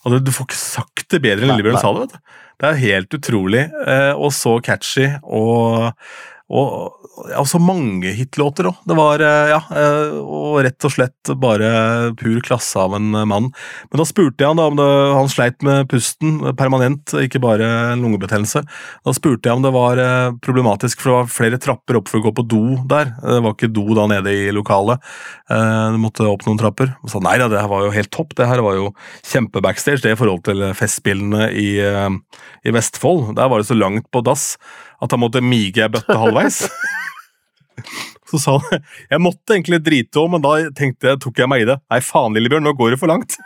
[0.06, 2.06] Altså, du får ikke sagt det bedre enn Lillebjørn sa det.
[2.06, 2.42] vet du.
[2.56, 5.10] Det er helt utrolig, eh, og så catchy.
[5.24, 5.92] og
[6.50, 8.82] og og så mange hitlåter òg.
[8.88, 11.70] Det var eh, ja, eh, og rett og slett bare
[12.20, 13.50] pur klasse av en mann.
[13.90, 17.70] Men da spurte jeg han da om det, han sleit med pusten permanent, ikke bare
[17.94, 18.66] en lungebetennelse.
[19.08, 22.20] Da spurte jeg om det var eh, problematisk, for det var flere trapper opp for
[22.20, 23.14] å gå på do der.
[23.22, 25.04] Det var ikke do da nede i lokalet.
[25.50, 26.92] Du måtte opp noen trapper.
[27.06, 28.34] Og sa nei da, det her var jo helt topp.
[28.38, 28.90] Det her var jo
[29.30, 33.36] kjempebackstage det i forhold til festspillene i, i Vestfold.
[33.38, 34.56] Der var det så langt på dass
[35.02, 36.64] at han måtte mige ei bøtte halvveis.
[38.30, 41.66] Så sa han jeg måtte egentlig drite òg, men da tenkte jeg, tok jeg meg
[41.66, 41.78] i det.
[41.92, 43.38] Nei, faen, Lillebjørn, nå går det for langt.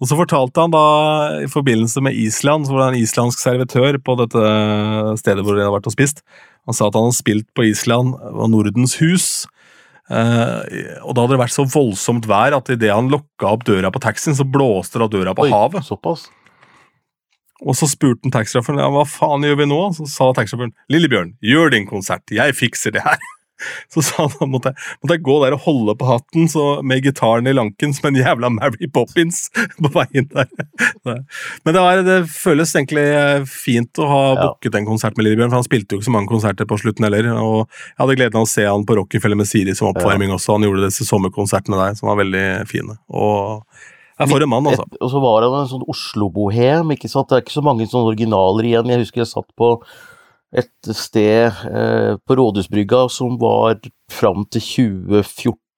[0.00, 0.84] Og så fortalte han da,
[1.44, 4.44] i forbindelse med Island, så var det en islandsk servitør på dette
[5.20, 6.22] stedet hvor de hadde vært og spist.
[6.68, 9.26] Han sa at han hadde spilt på Island, var Nordens hus.
[10.10, 13.92] Eh, og da hadde det vært så voldsomt vær at idet han lokka opp døra
[13.92, 15.84] på taxien, så blåste da døra på Oi, havet.
[15.86, 16.30] Såpass.
[17.60, 19.82] Og så spurte han taxisjåføren ja, hva faen gjør vi nå.
[19.96, 23.20] Så sa taxisjåføren Lillebjørn, gjør din konsert, jeg fikser det her.
[23.92, 27.04] Så sa han måtte jeg, måtte jeg gå der og holde på hatten så, med
[27.04, 29.42] gitaren i lanken som en jævla Mary Poppins
[29.82, 30.48] på veien der.
[31.04, 34.40] Men det, var, det føles egentlig eh, fint å ha ja.
[34.46, 37.08] booket en konsert med Lillebjørn, for han spilte jo ikke så mange konserter på slutten
[37.08, 37.30] heller.
[37.36, 40.40] Og jeg hadde gleden av å se han på Rockefeller med Siri som oppvarming ja.
[40.40, 40.56] også.
[40.56, 42.96] Han gjorde disse sommerkonsertene der som var veldig fine.
[43.12, 43.66] Og
[44.20, 44.84] er for en mann, altså.
[45.00, 46.90] Og så var han en sånn Oslo-bohem.
[46.94, 47.28] ikke sant?
[47.30, 48.90] Det er ikke så mange sånne originaler igjen.
[48.92, 49.70] Jeg husker jeg satt på
[50.52, 53.78] et sted eh, på Rådhusbrygga som var
[54.10, 54.60] fram til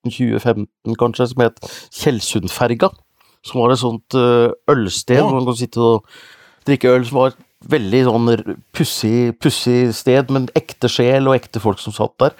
[0.06, 1.60] 2014-2015 kanskje, som het
[1.92, 2.90] Tjeldsundferga.
[3.46, 5.24] Som var et sånt eh, ølsted Ja.
[5.26, 6.06] hvor man kan sitte og
[6.66, 7.04] drikke øl.
[7.06, 7.40] Som var et
[7.72, 12.32] veldig sånn pussig pussig sted, men ekte sjel og ekte folk som satt der.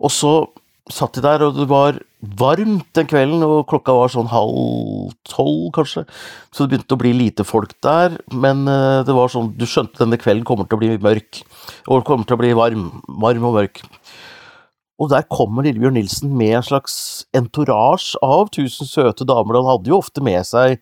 [0.00, 0.34] Og så
[0.92, 1.98] satt de der, og det var
[2.38, 6.04] varmt den kvelden, og klokka var sånn halv tolv, kanskje.
[6.50, 10.02] Så det begynte å bli lite folk der, men eh, det var sånn, du skjønte
[10.02, 11.42] denne kvelden kommer til å bli mørk,
[11.88, 12.88] og kommer til å bli varm,
[13.22, 13.82] varm og mørk.
[15.02, 16.96] Og der kommer Lillebjørn Nilsen med en slags
[17.34, 20.78] entourage av tusen søte damer, han hadde jo ofte med seg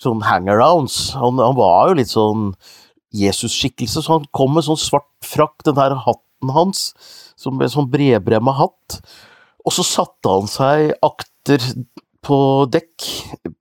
[0.00, 2.54] sånn hangarounds, han, han var jo litt sånn
[3.16, 6.90] Jesus-skikkelse, så han kom med sånn svart frakk, den der hatten hans,
[7.36, 9.00] som en sånn bredbremma hatt,
[9.64, 11.64] og så satte han seg akter
[12.24, 12.38] på
[12.72, 13.06] dekk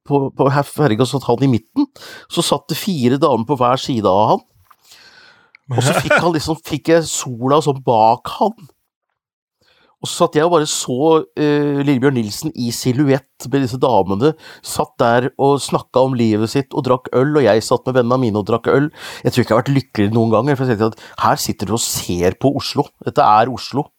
[0.07, 1.87] på, på ferga, satt han i midten.
[2.31, 4.43] Så satt det fire damer på hver side av han.
[5.69, 8.69] Og så fikk han liksom, fikk jeg sola sånn bak han.
[9.99, 14.31] Og så satt jeg og bare så uh, Lillebjørn Nilsen i silhuett med disse damene.
[14.63, 18.21] Satt der og snakka om livet sitt og drakk øl, og jeg satt med vennene
[18.23, 18.87] mine og drakk øl.
[19.25, 21.69] Jeg tror ikke jeg har vært lykkeligere noen ganger, for jeg tenkte at her sitter
[21.69, 22.87] du og ser på Oslo.
[23.05, 23.89] Dette er Oslo.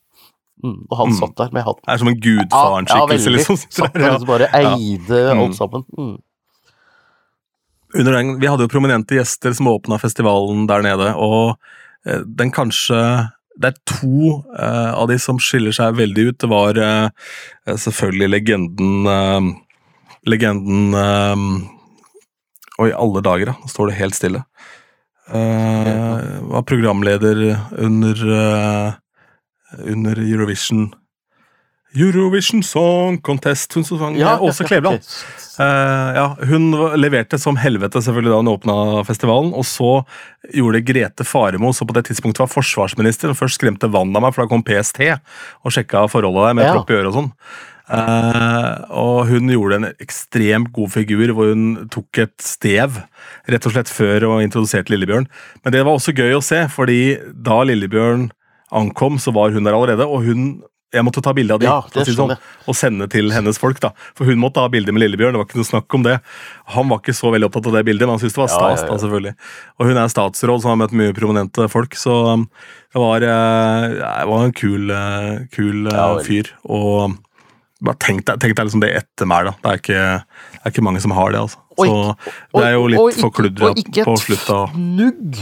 [0.63, 1.19] Mm, og han Mm.
[1.19, 1.83] satt der med hatten.
[1.87, 3.37] Det er som en gudfaren-skikkelse, veldig.
[3.39, 3.57] liksom.
[3.79, 4.15] Satt der Ja.
[4.17, 5.35] og bare eide ja.
[5.35, 5.85] alt sammen.
[5.99, 6.19] Mm.
[7.99, 11.57] Under den, vi hadde jo prominente gjester som åpna festivalen der nede, og
[12.07, 16.37] eh, den kanskje Det er to uh, av de som skiller seg veldig ut.
[16.41, 17.11] Det var uh,
[17.77, 19.41] selvfølgelig legenden uh,
[20.25, 23.55] Legenden Og Oi, alle dager, da.
[23.61, 24.41] Nå står det helt stille.
[25.29, 27.43] Eh, var programleder
[27.77, 28.23] under
[29.79, 30.91] under Eurovision
[31.95, 33.75] Eurovision Song Contest.
[33.75, 35.07] Hun som sang Åse Kleveland.
[35.61, 38.77] Uh, ja, hun leverte som helvete selvfølgelig da hun åpna
[39.09, 39.51] festivalen.
[39.59, 39.91] Og så
[40.55, 44.37] gjorde Grete Faremo, som på det tidspunktet var forsvarsminister, og først skremte vann av meg,
[44.37, 46.79] for da kom PST og sjekka forholdet der med Ja.
[46.79, 47.33] propp i øret og sånn.
[47.91, 53.01] Uh, og hun gjorde en ekstremt god figur hvor hun tok et stev
[53.51, 55.27] rett og slett før og introduserte Lillebjørn.
[55.65, 58.29] Men det var også gøy å se, fordi da Lillebjørn
[58.73, 60.07] ankom, så var hun der allerede.
[60.07, 62.33] og hun jeg måtte ta bilde av de Ja, si sånn,
[62.67, 63.79] og sende til hennes folk.
[63.79, 63.93] da.
[64.19, 65.33] For hun måtte ha bilde med Lillebjørn.
[65.37, 66.17] det var ikke noe snakk om det.
[66.75, 68.81] Han var ikke så veldig opptatt av det bildet, men han syntes det var stas.
[68.81, 68.91] ja, ja.
[68.91, 69.35] da, selvfølgelig.
[69.79, 71.95] Og hun er statsråd, så har møtt mye prominente folk.
[71.95, 72.49] Så um,
[72.93, 76.51] det var, eh, det var en kul, eh, kul eh, fyr.
[76.67, 77.15] Og
[77.81, 79.63] bare tenk deg, tenk deg liksom det ettermælet.
[79.63, 81.39] Det, er ikke- det er ikke mange som har det.
[81.39, 81.57] altså.
[81.79, 84.59] Og Så ikke- det er jo og- litt forkludra på slutta.
[84.59, 85.39] og ikke et fnugg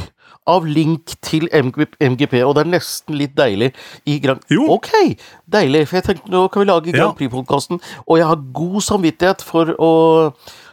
[0.48, 3.72] av link til MG- MGP, og det er nesten litt deilig
[4.08, 4.64] i Grand Jo.
[4.78, 4.88] Ok,
[5.50, 6.96] deilig, for jeg tenkte nå kan vi lage Ja.
[7.02, 9.90] Grand Prix-podkasten, og jeg har god samvittighet for å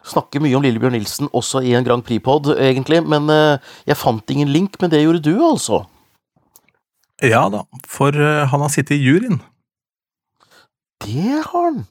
[0.05, 3.57] snakke mye om Lillebjørn Nilsen også i en Grand Prix-pod, egentlig, men eh,
[3.89, 5.83] jeg fant ingen link, men det gjorde du, altså.
[7.23, 9.41] Ja da, for eh, han har sittet i juryen.
[11.05, 11.83] Det har han.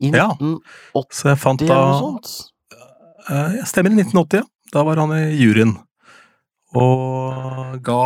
[0.00, 0.28] I Ja.
[0.38, 2.52] 1980 Så jeg fant eller noe sånt.
[3.28, 4.44] Eh, Jeg stemmer i 1980, ja.
[4.72, 5.72] Da var han i juryen.
[6.76, 8.02] Og ga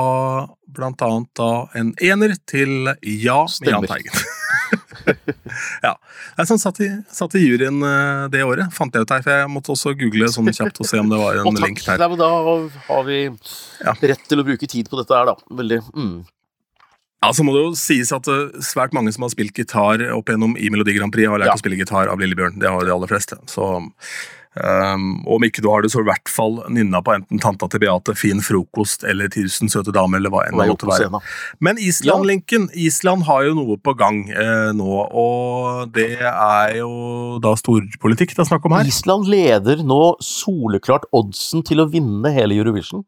[0.73, 1.49] blant annet da
[1.79, 4.23] en ener til Ja med Jahn Teigen.
[5.87, 5.97] ja.
[6.39, 9.25] Jeg så han satt i, satt i juryen eh, det året, fant jeg ut her.
[9.25, 12.01] For jeg måtte også google sånn kjapt og se om det var en link der.
[12.05, 12.31] Nei, da
[12.87, 13.19] har vi
[14.13, 15.37] rett til å bruke tid på dette her, da.
[15.63, 15.81] Veldig.
[15.97, 16.15] Mm.
[17.23, 20.31] Ja, Så må det jo sies at eh, svært mange som har spilt gitar opp
[20.31, 21.59] igjennom i Melodi Grand Prix, har lært Ja.
[21.59, 22.57] å spille gitar av Lillebjørn.
[22.63, 23.39] Det har de aller fleste.
[23.51, 23.69] Så
[24.57, 27.83] um, om ikke du har det, så i hvert fall nynna på enten Tanta til
[27.85, 31.23] Beate, Fin frokost eller Tusen søte damer, eller hva enn det måtte være.
[31.65, 36.93] Men Island-linken Island har jo noe på gang eh, nå, og det er jo
[37.43, 38.89] da storpolitikk det er snakk om her.
[38.89, 43.07] Island leder nå soleklart oddsen til å vinne hele Eurovision.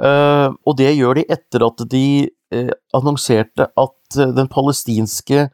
[0.00, 2.06] Uh, og det gjør de etter at de
[2.54, 5.50] uh, annonserte at eh, den palestinske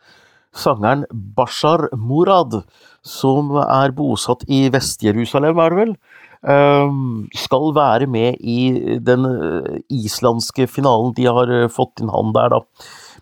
[0.56, 2.62] sangeren Bashar Murad,
[3.06, 5.96] som er bosatt i Vest-Jerusalem, er det vel,
[6.42, 6.94] eh,
[7.38, 11.14] skal være med i den eh, islandske finalen.
[11.16, 12.62] De har eh, fått inn han der, da.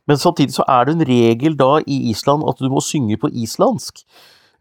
[0.08, 3.30] Men samtidig så er det en regel da i Island at du må synge på
[3.32, 4.02] islandsk.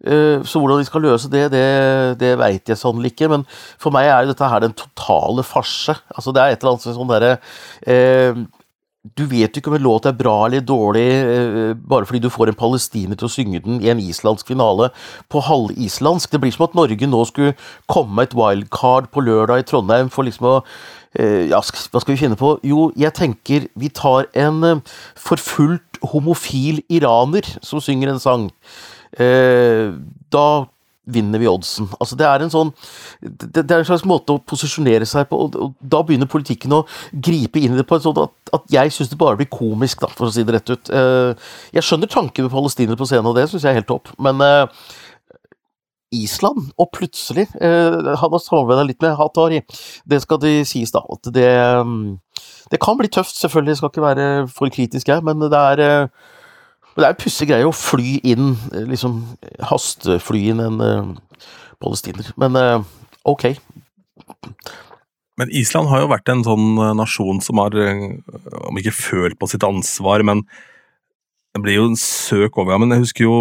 [0.04, 3.30] Eh, Så hvordan de skal løse det, det, det veit jeg sannelig ikke.
[3.32, 3.46] Men
[3.80, 5.96] for meg er dette her den totale farse.
[6.16, 7.34] Altså det er et eller annet sånn derre
[9.04, 12.30] Du vet jo ikke om en låt er bra eller dårlig eh, bare fordi du
[12.32, 14.94] får en palestiner til å synge den i en islandsk finale
[15.28, 16.32] på halvislandsk.
[16.32, 17.58] Det blir som at Norge nå skulle
[17.92, 20.56] komme med et wildcard på lørdag i Trondheim for liksom å
[21.20, 22.56] eh, Ja, hva skal vi finne på?
[22.64, 28.48] Jo, jeg tenker vi tar en eh, forfulgt homofil iraner som synger en sang.
[29.14, 30.48] Da
[31.04, 31.90] vinner vi oddsen.
[32.00, 32.72] Altså det er en sånn
[33.20, 36.76] det, det, er en slags måte å posisjonere seg på, og, og da begynner politikken
[36.78, 39.52] å gripe inn i det på en sånn at, at jeg syns det bare blir
[39.52, 40.92] komisk, da, for å si det rett ut.
[40.94, 41.34] Uh,
[41.76, 44.40] jeg skjønner tanken med palestinere på scenen, og det syns jeg er helt topp, men
[44.44, 44.68] uh,
[46.14, 49.64] Island, og plutselig uh, Han har samarbeida litt med Hatari,
[50.08, 51.04] det skal det sies, da.
[51.12, 51.50] At det,
[51.82, 52.22] um,
[52.72, 56.08] det kan bli tøft, selvfølgelig, skal ikke være for kritisk her, men det er
[56.94, 59.22] men det er en pussig greie å fly inn, eh, liksom
[59.66, 61.40] hastefly inn en uh,
[61.82, 62.30] palestiner.
[62.40, 62.86] Men uh,
[63.26, 63.48] ok.
[65.42, 69.66] Men Island har jo vært en sånn nasjon som har, om ikke følt på sitt
[69.66, 70.44] ansvar, men
[71.54, 73.38] det blir jo en søk over Men jeg husker jo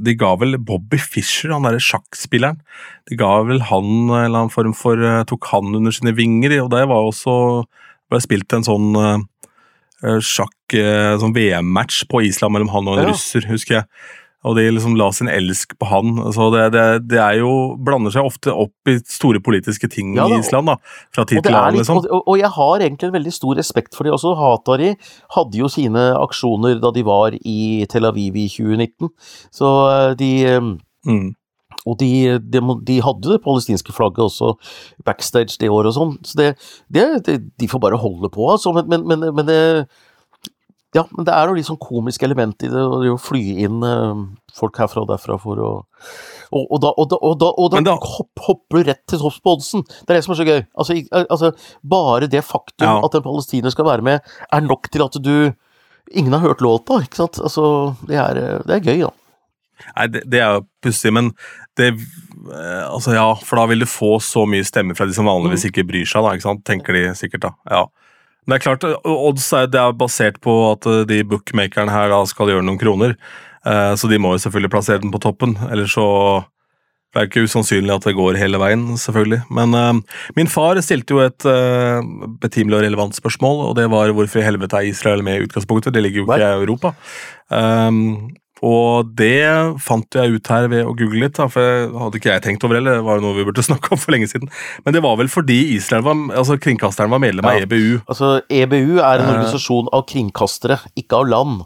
[0.00, 2.60] de ga vel Bobby Fischer, han derre sjakkspilleren,
[3.10, 6.70] de ga vel han en eller annen form for Tok han under sine vinger, og
[6.72, 7.34] det var også
[8.08, 13.12] ble spilt en sånn uh, sjakk sånn VM-match på Island mellom han og en ja.
[13.12, 13.88] russer, husker jeg.
[14.46, 16.12] Og de liksom la sin elsk på han.
[16.34, 17.52] Så det, det, det, er jo,
[17.84, 20.70] blander seg ofte opp i store politiske ting ja, i Island.
[20.70, 20.76] da,
[21.14, 21.80] fra tid til annen.
[21.80, 22.04] Liksom.
[22.04, 24.36] Og, og, jeg har egentlig en veldig stor respekt for det også.
[24.38, 24.92] Hatari
[25.34, 27.58] hadde jo sine aksjoner da de var i
[27.90, 29.10] Tel Aviv i 2019.
[29.58, 30.32] Så eh, de
[31.08, 31.28] mm.
[31.86, 34.50] Og de, de, de, hadde det palestinske flagget også
[35.06, 36.48] backstage det året og sånn, så det,
[36.92, 38.74] det, de får bare holde på, altså.
[38.76, 39.60] Men, men, men, men det
[40.98, 44.24] ja, men det er noe litt sånn komisk element i det, å fly inn uh,
[44.56, 45.70] folk herfra og derfra for å
[46.48, 49.20] Og, og da, og da, og da, og da, da hopp, hopper du rett til
[49.20, 49.82] topps på oddsen!
[49.84, 50.60] Det er det som er så gøy.
[50.80, 51.50] Altså, altså
[51.84, 52.94] bare det faktum ja.
[53.04, 55.34] at en palestiner skal være med, er nok til at du
[56.16, 57.36] Ingen har hørt låta, ikke sant?
[57.44, 57.62] Altså,
[58.08, 59.10] det er, det er gøy, da.
[59.92, 61.30] Nei, det, det er jo pussig, men
[61.78, 65.28] det eh, Altså, ja, for da vil du få så mye stemmer fra de som
[65.28, 65.70] vanligvis mm.
[65.70, 66.64] ikke bryr seg, da, ikke sant?
[66.68, 67.52] tenker de sikkert, da.
[67.70, 67.84] Ja.
[68.48, 72.08] Men det er klart, odds er, det er basert på at eh, de bookmakerne her
[72.08, 73.12] da skal gjøre noen kroner,
[73.68, 76.06] eh, så de må jo selvfølgelig plassere den på toppen, eller så
[77.12, 79.38] det er ikke usannsynlig at det går hele veien, selvfølgelig.
[79.56, 82.04] Men uh, min far stilte jo et uh,
[82.42, 85.94] betimelig og relevant spørsmål, og det var hvorfor i helvete er Israel med i utgangspunktet?
[85.96, 86.92] Det ligger jo ikke i Europa.
[87.48, 88.28] Um,
[88.64, 92.32] og det fant jeg ut her ved å google litt, da, for det hadde ikke
[92.32, 92.98] jeg tenkt over heller.
[92.98, 94.50] Det var noe vi burde snakke om for lenge siden.
[94.86, 98.00] Men det var vel fordi Israel var, altså kringkasteren var medlem av EBU.
[98.06, 99.30] Altså EBU er en eh.
[99.36, 101.62] organisasjon av kringkastere, ikke av land.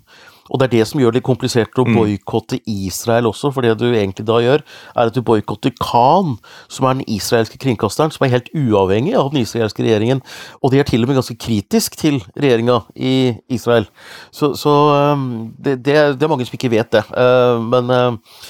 [0.52, 1.94] Og det er det som gjør det komplisert å mm.
[1.96, 6.36] boikotte Israel også, for det du egentlig da gjør, er at du boikotter Khan,
[6.72, 10.20] som er den israelske kringkasteren, som er helt uavhengig av den israelske regjeringen.
[10.60, 13.14] Og de er til og med ganske kritisk til regjeringa i
[13.52, 13.88] Israel.
[14.30, 14.76] Så, så
[15.16, 17.06] um, det, det, det, er mange som ikke vet det.
[17.16, 18.44] Uh, men uh,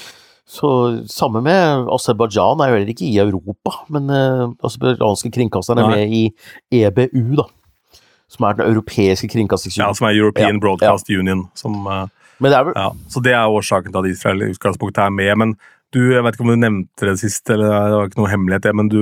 [0.53, 0.69] så
[1.09, 6.19] Samme med Aserbajdsjan er jo heller ikke i Europa, men uh, aserbajdsjanske kringkasteren er med
[6.19, 6.25] i
[6.83, 7.47] EBU, da
[8.33, 9.93] som er den europeiske kringkastingsunionen.
[9.93, 11.21] Ja, som er European ja, Broadcast ja.
[11.21, 11.45] Union.
[11.59, 12.07] Som, uh,
[12.41, 12.75] det vel...
[12.75, 15.37] ja, så det er årsaken til at Israel i utgangspunktet er med.
[15.45, 15.57] men
[15.93, 18.69] du, jeg vet ikke om du nevnte det sist, eller det var ikke noe hemmelighet,
[18.79, 19.01] men du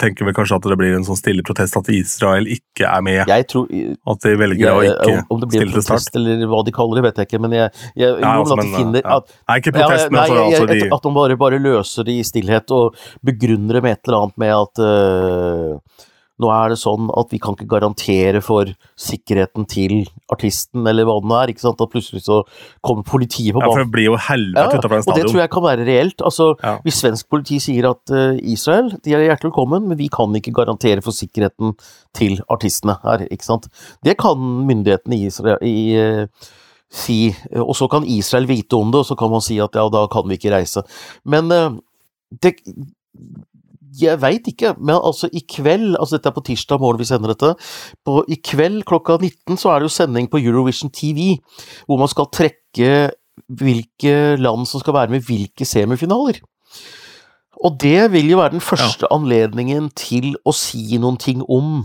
[0.00, 3.22] tenker vel kanskje at det blir en sånn stille protest at Israel ikke er med?
[3.30, 3.70] Jeg tror...
[4.12, 7.00] At de velger jeg, å ikke Om det blir en protest eller hva de kaller
[7.00, 10.10] det, vet jeg ikke, men jeg, jeg ja, altså, men, finner, at, Nei, ikke protest,
[10.12, 13.84] men altså, altså de At de bare, bare løser det i stillhet og begrunner det
[13.86, 16.06] med et eller annet med at uh,
[16.42, 18.68] nå er det sånn at vi kan ikke garantere for
[19.00, 19.94] sikkerheten til
[20.32, 21.52] artisten, eller hva det nå er.
[21.52, 21.80] ikke sant?
[21.80, 22.42] At plutselig så
[22.84, 23.70] kommer politiet på banen.
[23.70, 25.14] Ja, for det blir jo helvete ja, utenfor en stadion.
[25.14, 26.26] Og det tror jeg kan være reelt.
[26.30, 26.74] Altså, ja.
[26.84, 30.54] Hvis svensk politi sier at uh, Israel de er hjertelig velkommen, men vi kan ikke
[30.60, 31.72] garantere for sikkerheten
[32.16, 33.70] til artistene her, ikke sant.
[34.04, 34.36] Det kan
[34.68, 36.52] myndighetene i Israel i, uh,
[36.92, 37.20] si,
[37.62, 40.04] og så kan Israel vite om det, og så kan man si at ja, da
[40.12, 40.84] kan vi ikke reise.
[41.24, 41.80] Men uh,
[42.44, 42.58] det,
[44.00, 47.32] jeg veit ikke, men altså i kveld, altså dette er på tirsdag morgen vi sender
[47.32, 47.54] dette,
[48.06, 51.36] på, i kveld klokka 19 så er det jo sending på Eurovision TV,
[51.86, 52.92] hvor man skal trekke
[53.46, 56.40] hvilke land som skal være med hvilke semifinaler.
[57.64, 59.12] Og det vil jo være den første ja.
[59.16, 61.84] anledningen til å si noen ting om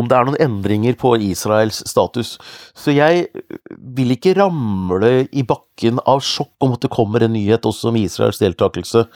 [0.00, 2.34] om det er noen endringer på Israels status.
[2.76, 3.28] Så jeg
[3.96, 8.00] vil ikke ramle i bakken av sjokk om at det kommer en nyhet også om
[8.00, 9.06] Israels deltakelse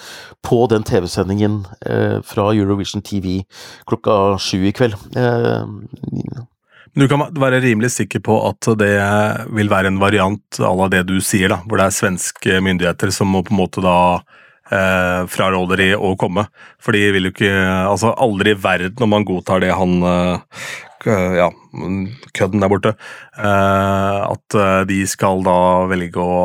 [0.45, 3.43] på den TV-sendingen eh, fra Eurovision TV
[3.89, 4.99] klokka sju i kveld.
[5.17, 6.45] Eh,
[6.95, 8.95] du kan være rimelig sikker på at det
[9.57, 13.11] vil være en variant à la det du sier, da, hvor det er svenske myndigheter
[13.11, 13.97] som må på en måte da
[14.71, 16.47] eh, fraråder i å komme.
[16.83, 17.53] For de vil jo ikke
[17.85, 20.65] Altså, aldri i verden om man godtar det han eh,
[21.41, 21.51] ja,
[22.35, 22.95] kødden der borte.
[23.35, 25.57] Eh, at eh, de skal da
[25.91, 26.37] velge å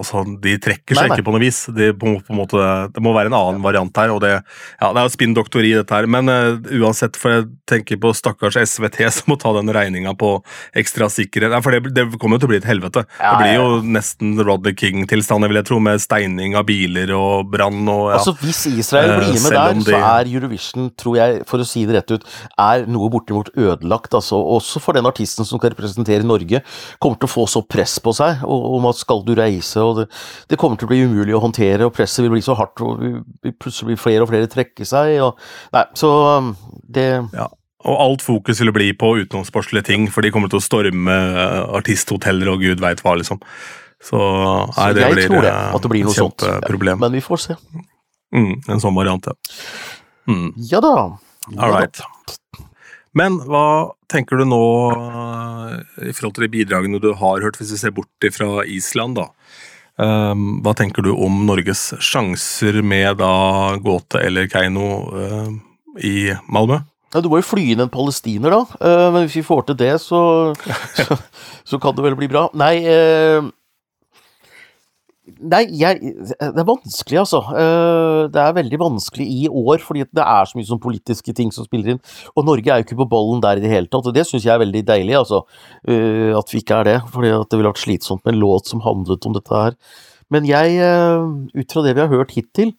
[0.00, 1.18] altså, De trekker seg Nei, nei.
[1.18, 1.60] ikke på noe vis.
[1.76, 2.62] De, på, på måte,
[2.94, 4.14] det må være en annen variant her.
[4.14, 6.08] og Det, ja, det er jo spinndoktori, dette her.
[6.10, 10.38] Men uh, uansett, for jeg tenker på stakkars SVT som må ta den regninga på
[10.78, 11.52] ekstra sikkerhet.
[11.54, 13.04] Nei, for det, det kommer jo til å bli et helvete.
[13.18, 17.12] Ja, det blir ja, jo nesten Rodney King-tilstander, vil jeg tro, med steining av biler
[17.16, 18.18] og brann og ja.
[18.18, 19.84] Altså Hvis Israel blir med der, de...
[19.86, 22.26] så er Eurovision, tror jeg, for å si det rett ut,
[22.58, 24.16] er noe bortimot ødelagt.
[24.16, 26.62] altså Også for den artisten som skal representere Norge.
[27.00, 29.96] Kommer til å få så press på seg og- om at skal du reise, og
[30.02, 30.08] det,
[30.48, 32.98] det kommer til å bli umulig å håndtere, og presset vil bli så hardt, og
[33.58, 35.20] plutselig vil flere og flere trekke seg.
[35.22, 35.38] og
[35.72, 36.56] Nei, så um,
[36.90, 37.48] det Ja.
[37.86, 41.76] Og alt fokus vil bli på utenomsportslige ting, for de kommer til å storme eh,
[41.78, 43.38] artisthoteller og gud veit hva, liksom.
[44.02, 46.42] Så, Så nei, det jeg blir tror det, eh, at det blir noe sånt.
[46.42, 46.98] kjempeproblem.
[46.98, 47.56] Men vi får se.
[48.34, 49.32] Mm, en sånn variant, ja.
[50.28, 50.94] Mm, Ja da.
[51.54, 52.04] Ja all da.
[53.16, 57.72] Men hva tenker du nå eh, i forhold til de bidragene du har hørt, hvis
[57.74, 59.30] vi ser bort fra Island, da?
[59.98, 64.86] Um, hva tenker du om Norges sjanser med da Gåte eller Keiino
[65.18, 65.48] eh,
[66.06, 66.14] i
[66.46, 66.78] Malmö?
[67.10, 68.78] Ja, du må jo fly inn en palestiner, da.
[68.78, 70.20] Eh, men hvis vi får til det, så,
[71.00, 71.18] så,
[71.66, 72.46] så kan det vel bli bra.
[72.58, 72.76] Nei
[75.38, 77.40] Nei, jeg, det er vanskelig, altså.
[77.52, 81.50] Eh, det er veldig vanskelig i år, fordi det er så mye sånn politiske ting
[81.54, 82.00] som spiller inn.
[82.34, 84.46] Og Norge er jo ikke på ballen der i det hele tatt, og det syns
[84.46, 85.42] jeg er veldig deilig, altså.
[85.88, 86.96] eh, At vi ikke er det.
[87.12, 89.76] fordi det ville vært slitsomt med en låt som handlet om dette her.
[90.30, 92.72] Men jeg, eh, ut fra det vi har hørt hittil,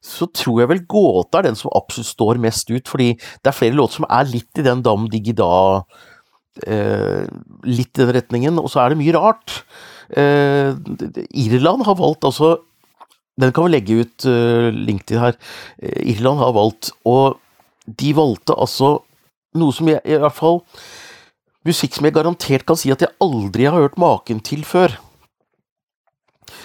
[0.00, 3.56] så tror jeg vel Gåte er den som absolutt står mest ut, fordi det er
[3.56, 5.82] flere låter som er litt i den Dam Digida
[6.60, 9.62] Litt i den retningen, og så er det mye rart.
[10.16, 10.74] Eh,
[11.38, 12.56] Irland har valgt altså
[13.40, 15.36] Den kan vi legge ut eh, link til her.
[15.80, 17.38] Eh, Irland har valgt, og
[17.86, 18.98] de valgte altså
[19.56, 20.60] noe som jeg i hvert fall
[21.66, 24.94] Musikk som jeg garantert kan si at jeg aldri har hørt maken til før.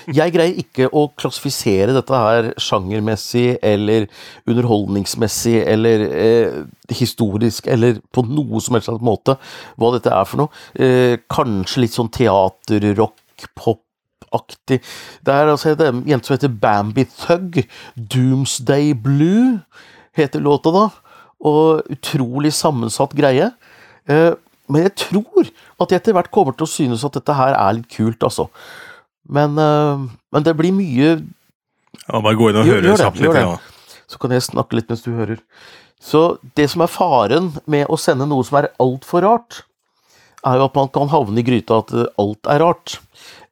[0.05, 4.05] Jeg greier ikke å klassifisere dette her sjangermessig eller
[4.47, 6.57] underholdningsmessig eller eh,
[6.93, 9.37] historisk eller på noe som helst slags måte
[9.81, 10.63] hva dette er for noe.
[10.77, 13.17] Eh, kanskje litt sånn teaterrock,
[13.55, 14.81] pop-aktig.
[15.25, 17.61] Det er altså en jente som heter Bambi Thug.
[17.95, 19.59] Doomsday Blue
[20.15, 20.87] heter låta da.
[21.45, 23.51] Og utrolig sammensatt greie.
[24.07, 24.33] Eh,
[24.71, 25.45] men jeg tror
[25.81, 28.47] at jeg etter hvert kommer til å synes at dette her er litt kult, altså.
[29.29, 31.15] Men, øh, men det blir mye
[32.05, 33.37] Ja, bare gå inn og høre kjapt litt.
[33.39, 33.57] Ja.
[34.05, 35.39] Så kan jeg snakke litt mens du hører.
[36.01, 39.63] Så det som er faren med å sende noe som er altfor rart,
[40.45, 42.97] er jo at man kan havne i gryta at alt er rart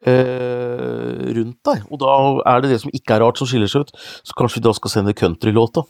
[0.06, 1.86] eh, rundt deg.
[1.90, 2.16] Og da
[2.54, 3.94] er det det som ikke er rart, som skiller seg ut.
[4.24, 5.88] Så kanskje vi da skal sende countrylåta.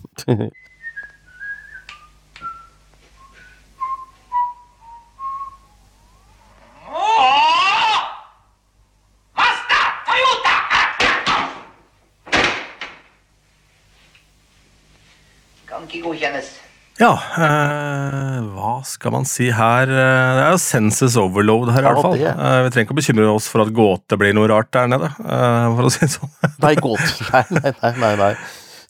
[15.67, 16.62] Kan ikke godkjennes.
[17.03, 19.89] Ja, eh, hva skal man si her?
[19.91, 22.15] Eh, Det er jo senses overload her, i hvert fall.
[22.15, 25.09] Eh, vi trenger ikke å bekymre oss for at gåte blir noe rart der nede,
[25.19, 26.31] eh, for å si det sånn.
[26.63, 27.93] Nei, gåte Nei, nei, nei.
[28.05, 28.35] nei, nei.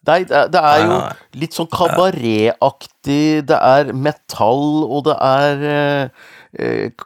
[0.04, 0.96] Nei, det er, jo
[1.40, 6.26] litt sånn kabaretaktig, det er metall, og det er eh,
[6.60, 7.06] eh,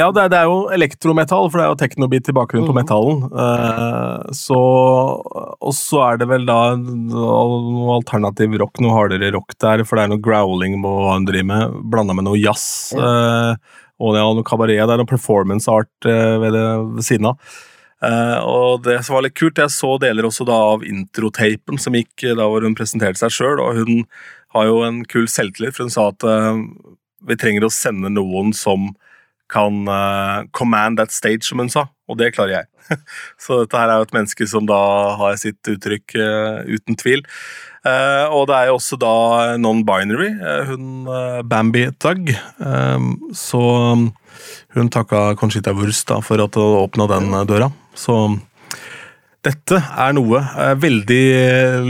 [0.00, 2.72] Ja, det er, det er jo elektrometall, for det er jo teknobit i bakgrunnen på
[2.72, 2.78] Mhm.
[2.80, 3.24] metallen.
[3.28, 4.56] Eh, så
[5.62, 10.04] Og så er det vel da noe alternativ rock, noe hardere rock der, for det
[10.04, 12.92] er noe growling på hva hun driver med, blanda med noe jazz.
[12.96, 13.54] eh,
[14.00, 14.80] og ja, noe kabaret.
[14.80, 16.64] Det er noe performance art eh, ved det
[16.96, 17.38] ved siden av.
[18.02, 21.92] Eh, og det som var litt kult, jeg så deler også da av introtapen som
[21.92, 24.04] gikk da hvor hun presenterte seg sjøl, og hun
[24.54, 26.24] har jo en kul selvtillit, for hun sa at
[27.24, 28.96] vi trenger å sende noen som
[29.52, 32.68] kan uh, command that stage, som hun sa, og det klarer jeg.
[33.42, 34.78] Så dette her er jo et menneske som da
[35.20, 37.24] har sitt uttrykk, uh, uten tvil.
[37.82, 39.12] Uh, og det er jo også da
[39.60, 40.30] non-binary,
[40.70, 41.08] hun
[41.50, 42.30] Bambi Thug.
[42.30, 43.62] Eh, så
[44.72, 47.72] hun takka Conchita Wurst da, for at hun åpna den døra.
[47.98, 48.20] Så
[49.42, 50.44] dette er noe
[50.78, 51.24] veldig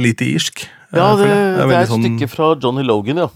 [0.00, 0.64] lite irsk.
[0.92, 3.28] Ja, det, det er et sånn- stykke fra Johnny Logan, ja.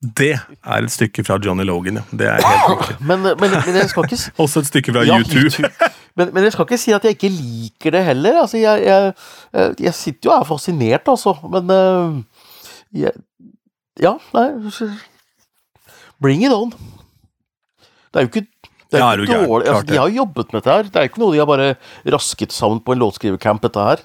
[0.00, 2.02] Det er et stykke fra Johnny Logan, ja.
[2.16, 2.94] Det er helt riktig.
[3.08, 5.42] Men, men, men jeg skal ikke Også et stykke fra Ja, U2.
[5.42, 5.90] YouTube.
[6.16, 8.40] Men, men jeg skal ikke si at jeg ikke liker det heller.
[8.42, 9.12] Altså, jeg, jeg,
[9.54, 11.34] eh, jeg sitter jo og er fascinert, altså.
[11.52, 12.16] Men eh,
[13.04, 13.12] jeg,
[14.00, 14.46] Ja, nei
[16.20, 16.72] Bring it on.
[18.10, 18.46] Det er jo ikke
[18.90, 19.68] det er jo ikke dårlig.
[19.70, 20.88] Altså, de har jo jobbet med dette her.
[20.88, 21.68] Det er jo ikke noe de har bare
[22.10, 24.00] rasket sammen på en låtskrivercamp, dette her.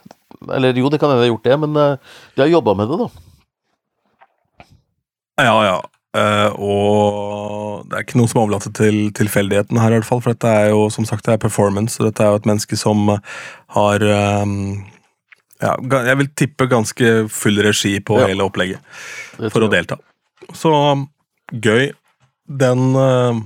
[0.54, 2.92] Eller jo, det kan hende de har gjort det, men eh, de har jobba med
[2.92, 3.08] det, da.
[5.42, 5.78] Ja, ja.
[6.16, 10.22] Uh, og det er ikke noe som er overlatt til tilfeldigheten her, i hvert fall,
[10.24, 12.00] for dette er jo som sagt det er performance.
[12.00, 13.10] og Dette er jo et menneske som
[13.76, 14.06] har
[14.46, 14.86] um,
[15.60, 15.74] ja,
[16.08, 18.30] jeg vil tippe ganske full regi på Ja.
[18.32, 18.80] hele opplegget
[19.52, 20.00] for å delta.
[20.56, 20.72] Så
[21.52, 21.92] gøy.
[22.46, 23.40] Den uh,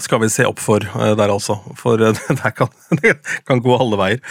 [0.00, 1.58] skal vi se opp for uh, der, altså.
[1.76, 2.70] For eh, det kan,
[3.02, 3.16] det
[3.48, 4.22] kan gå alle veier.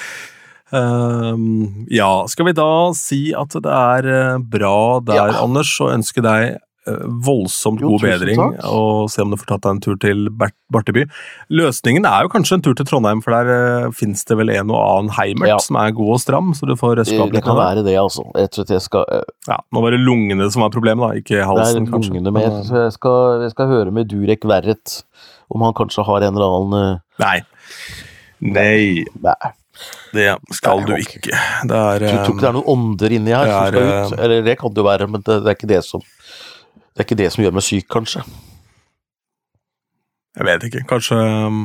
[0.71, 5.41] Ehm, ja, skal vi da si at det er eh, bra der, Ja.
[5.43, 6.57] Anders, og ønske deg
[6.87, 8.63] eh, voldsomt god bedring, takk.
[8.71, 11.03] og se om du får tatt deg en tur til Bert Barteby.
[11.51, 14.71] Løsningen er jo kanskje en tur til Trondheim, for der uh, fins det vel en
[14.71, 15.57] og annen heimert Ja.
[15.59, 18.23] som er god og stram, så du får røska opp Det kan være det, altså.
[18.39, 21.35] Jeg tror jeg skal uh, Ja, nå var det lungene som var problemet, da, ikke
[21.35, 22.15] Det er halsen, kanskje.
[22.15, 25.01] lungene Men, så jeg skal, jeg skal høre med Durek Verret
[25.51, 27.41] om han kanskje har en eller annen uh, Nei.
[28.39, 29.35] Nei, Nei,
[30.15, 30.27] det
[30.57, 31.39] skal Nei, du ikke.
[31.69, 34.15] Det er du tror ikke det er noen ånder inni her det som skal ut.
[34.17, 36.99] eh, Eller det kan det jo være, men det, det er ikke det som Det
[36.99, 38.23] er ikke det som gjør meg syk, kanskje.
[40.37, 41.17] Jeg vet ikke, kanskje
[41.47, 41.61] um,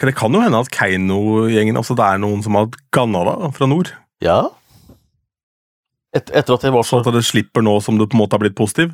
[0.00, 3.68] Det kan jo hende at Keiino-gjengen Altså det er noen som har ganna deg fra
[3.70, 3.92] nord.
[4.24, 4.40] Ja.
[6.14, 8.22] Et, etter at jeg var så Så at det slipper nå som du på en
[8.24, 8.90] måte har blitt positiv.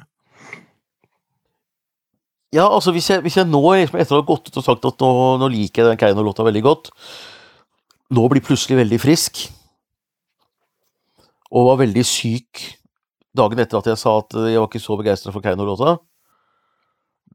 [2.54, 4.84] Ja, altså hvis jeg, hvis jeg nå, liksom, etter å ha gått ut og sagt
[4.88, 5.08] at nå,
[5.42, 6.90] nå liker jeg den Keiino-låta veldig godt,
[8.10, 9.46] nå blir plutselig veldig frisk,
[11.50, 12.64] og var veldig syk
[13.36, 15.96] dagen etter at jeg sa at jeg var ikke så begeistra for Keiino-låta,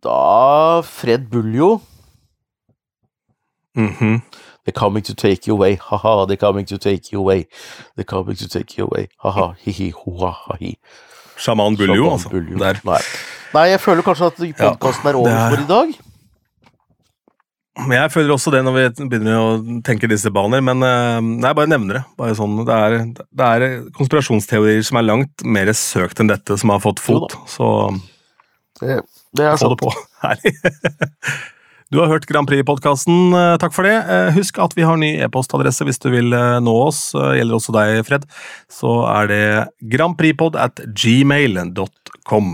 [0.01, 1.80] da Fred Buljo
[3.76, 4.22] Mhm.
[4.65, 7.45] They're coming to take you away, ha-ha, they're coming to take you away,
[7.95, 10.76] they're coming to take you away, ha-ha, hi-hi, ho-ha-ha-hi.
[11.38, 12.30] Sjaman Buljo, altså.
[12.30, 12.57] Buljo.
[12.59, 12.82] Der.
[12.86, 12.99] Nei.
[13.53, 15.95] Nei, jeg føler kanskje at podkasten er over er- for i dag.
[17.80, 19.51] Jeg føler også det når vi begynner å
[19.88, 22.03] tenke disse baner, men jeg nei, bare nevner det.
[22.19, 22.97] Bare sånn, det, er,
[23.32, 23.65] det er
[23.95, 27.38] konspirasjonsteorier som er langt mer søkt enn dette, som har fått fot.
[27.49, 27.69] Så
[28.82, 28.99] Det,
[29.39, 29.93] det er få det på.
[30.26, 30.53] Herlig.
[31.91, 33.34] Du har hørt Grand Prix-podkasten.
[33.59, 33.97] Takk for det.
[34.07, 37.09] Eh, Husk at vi har ny e-postadresse hvis du vil eh, nå oss.
[37.19, 38.28] Eh, Gjelder også deg, Fred.
[38.72, 39.41] Så er det
[39.91, 42.53] grandprixpod at gmail.com.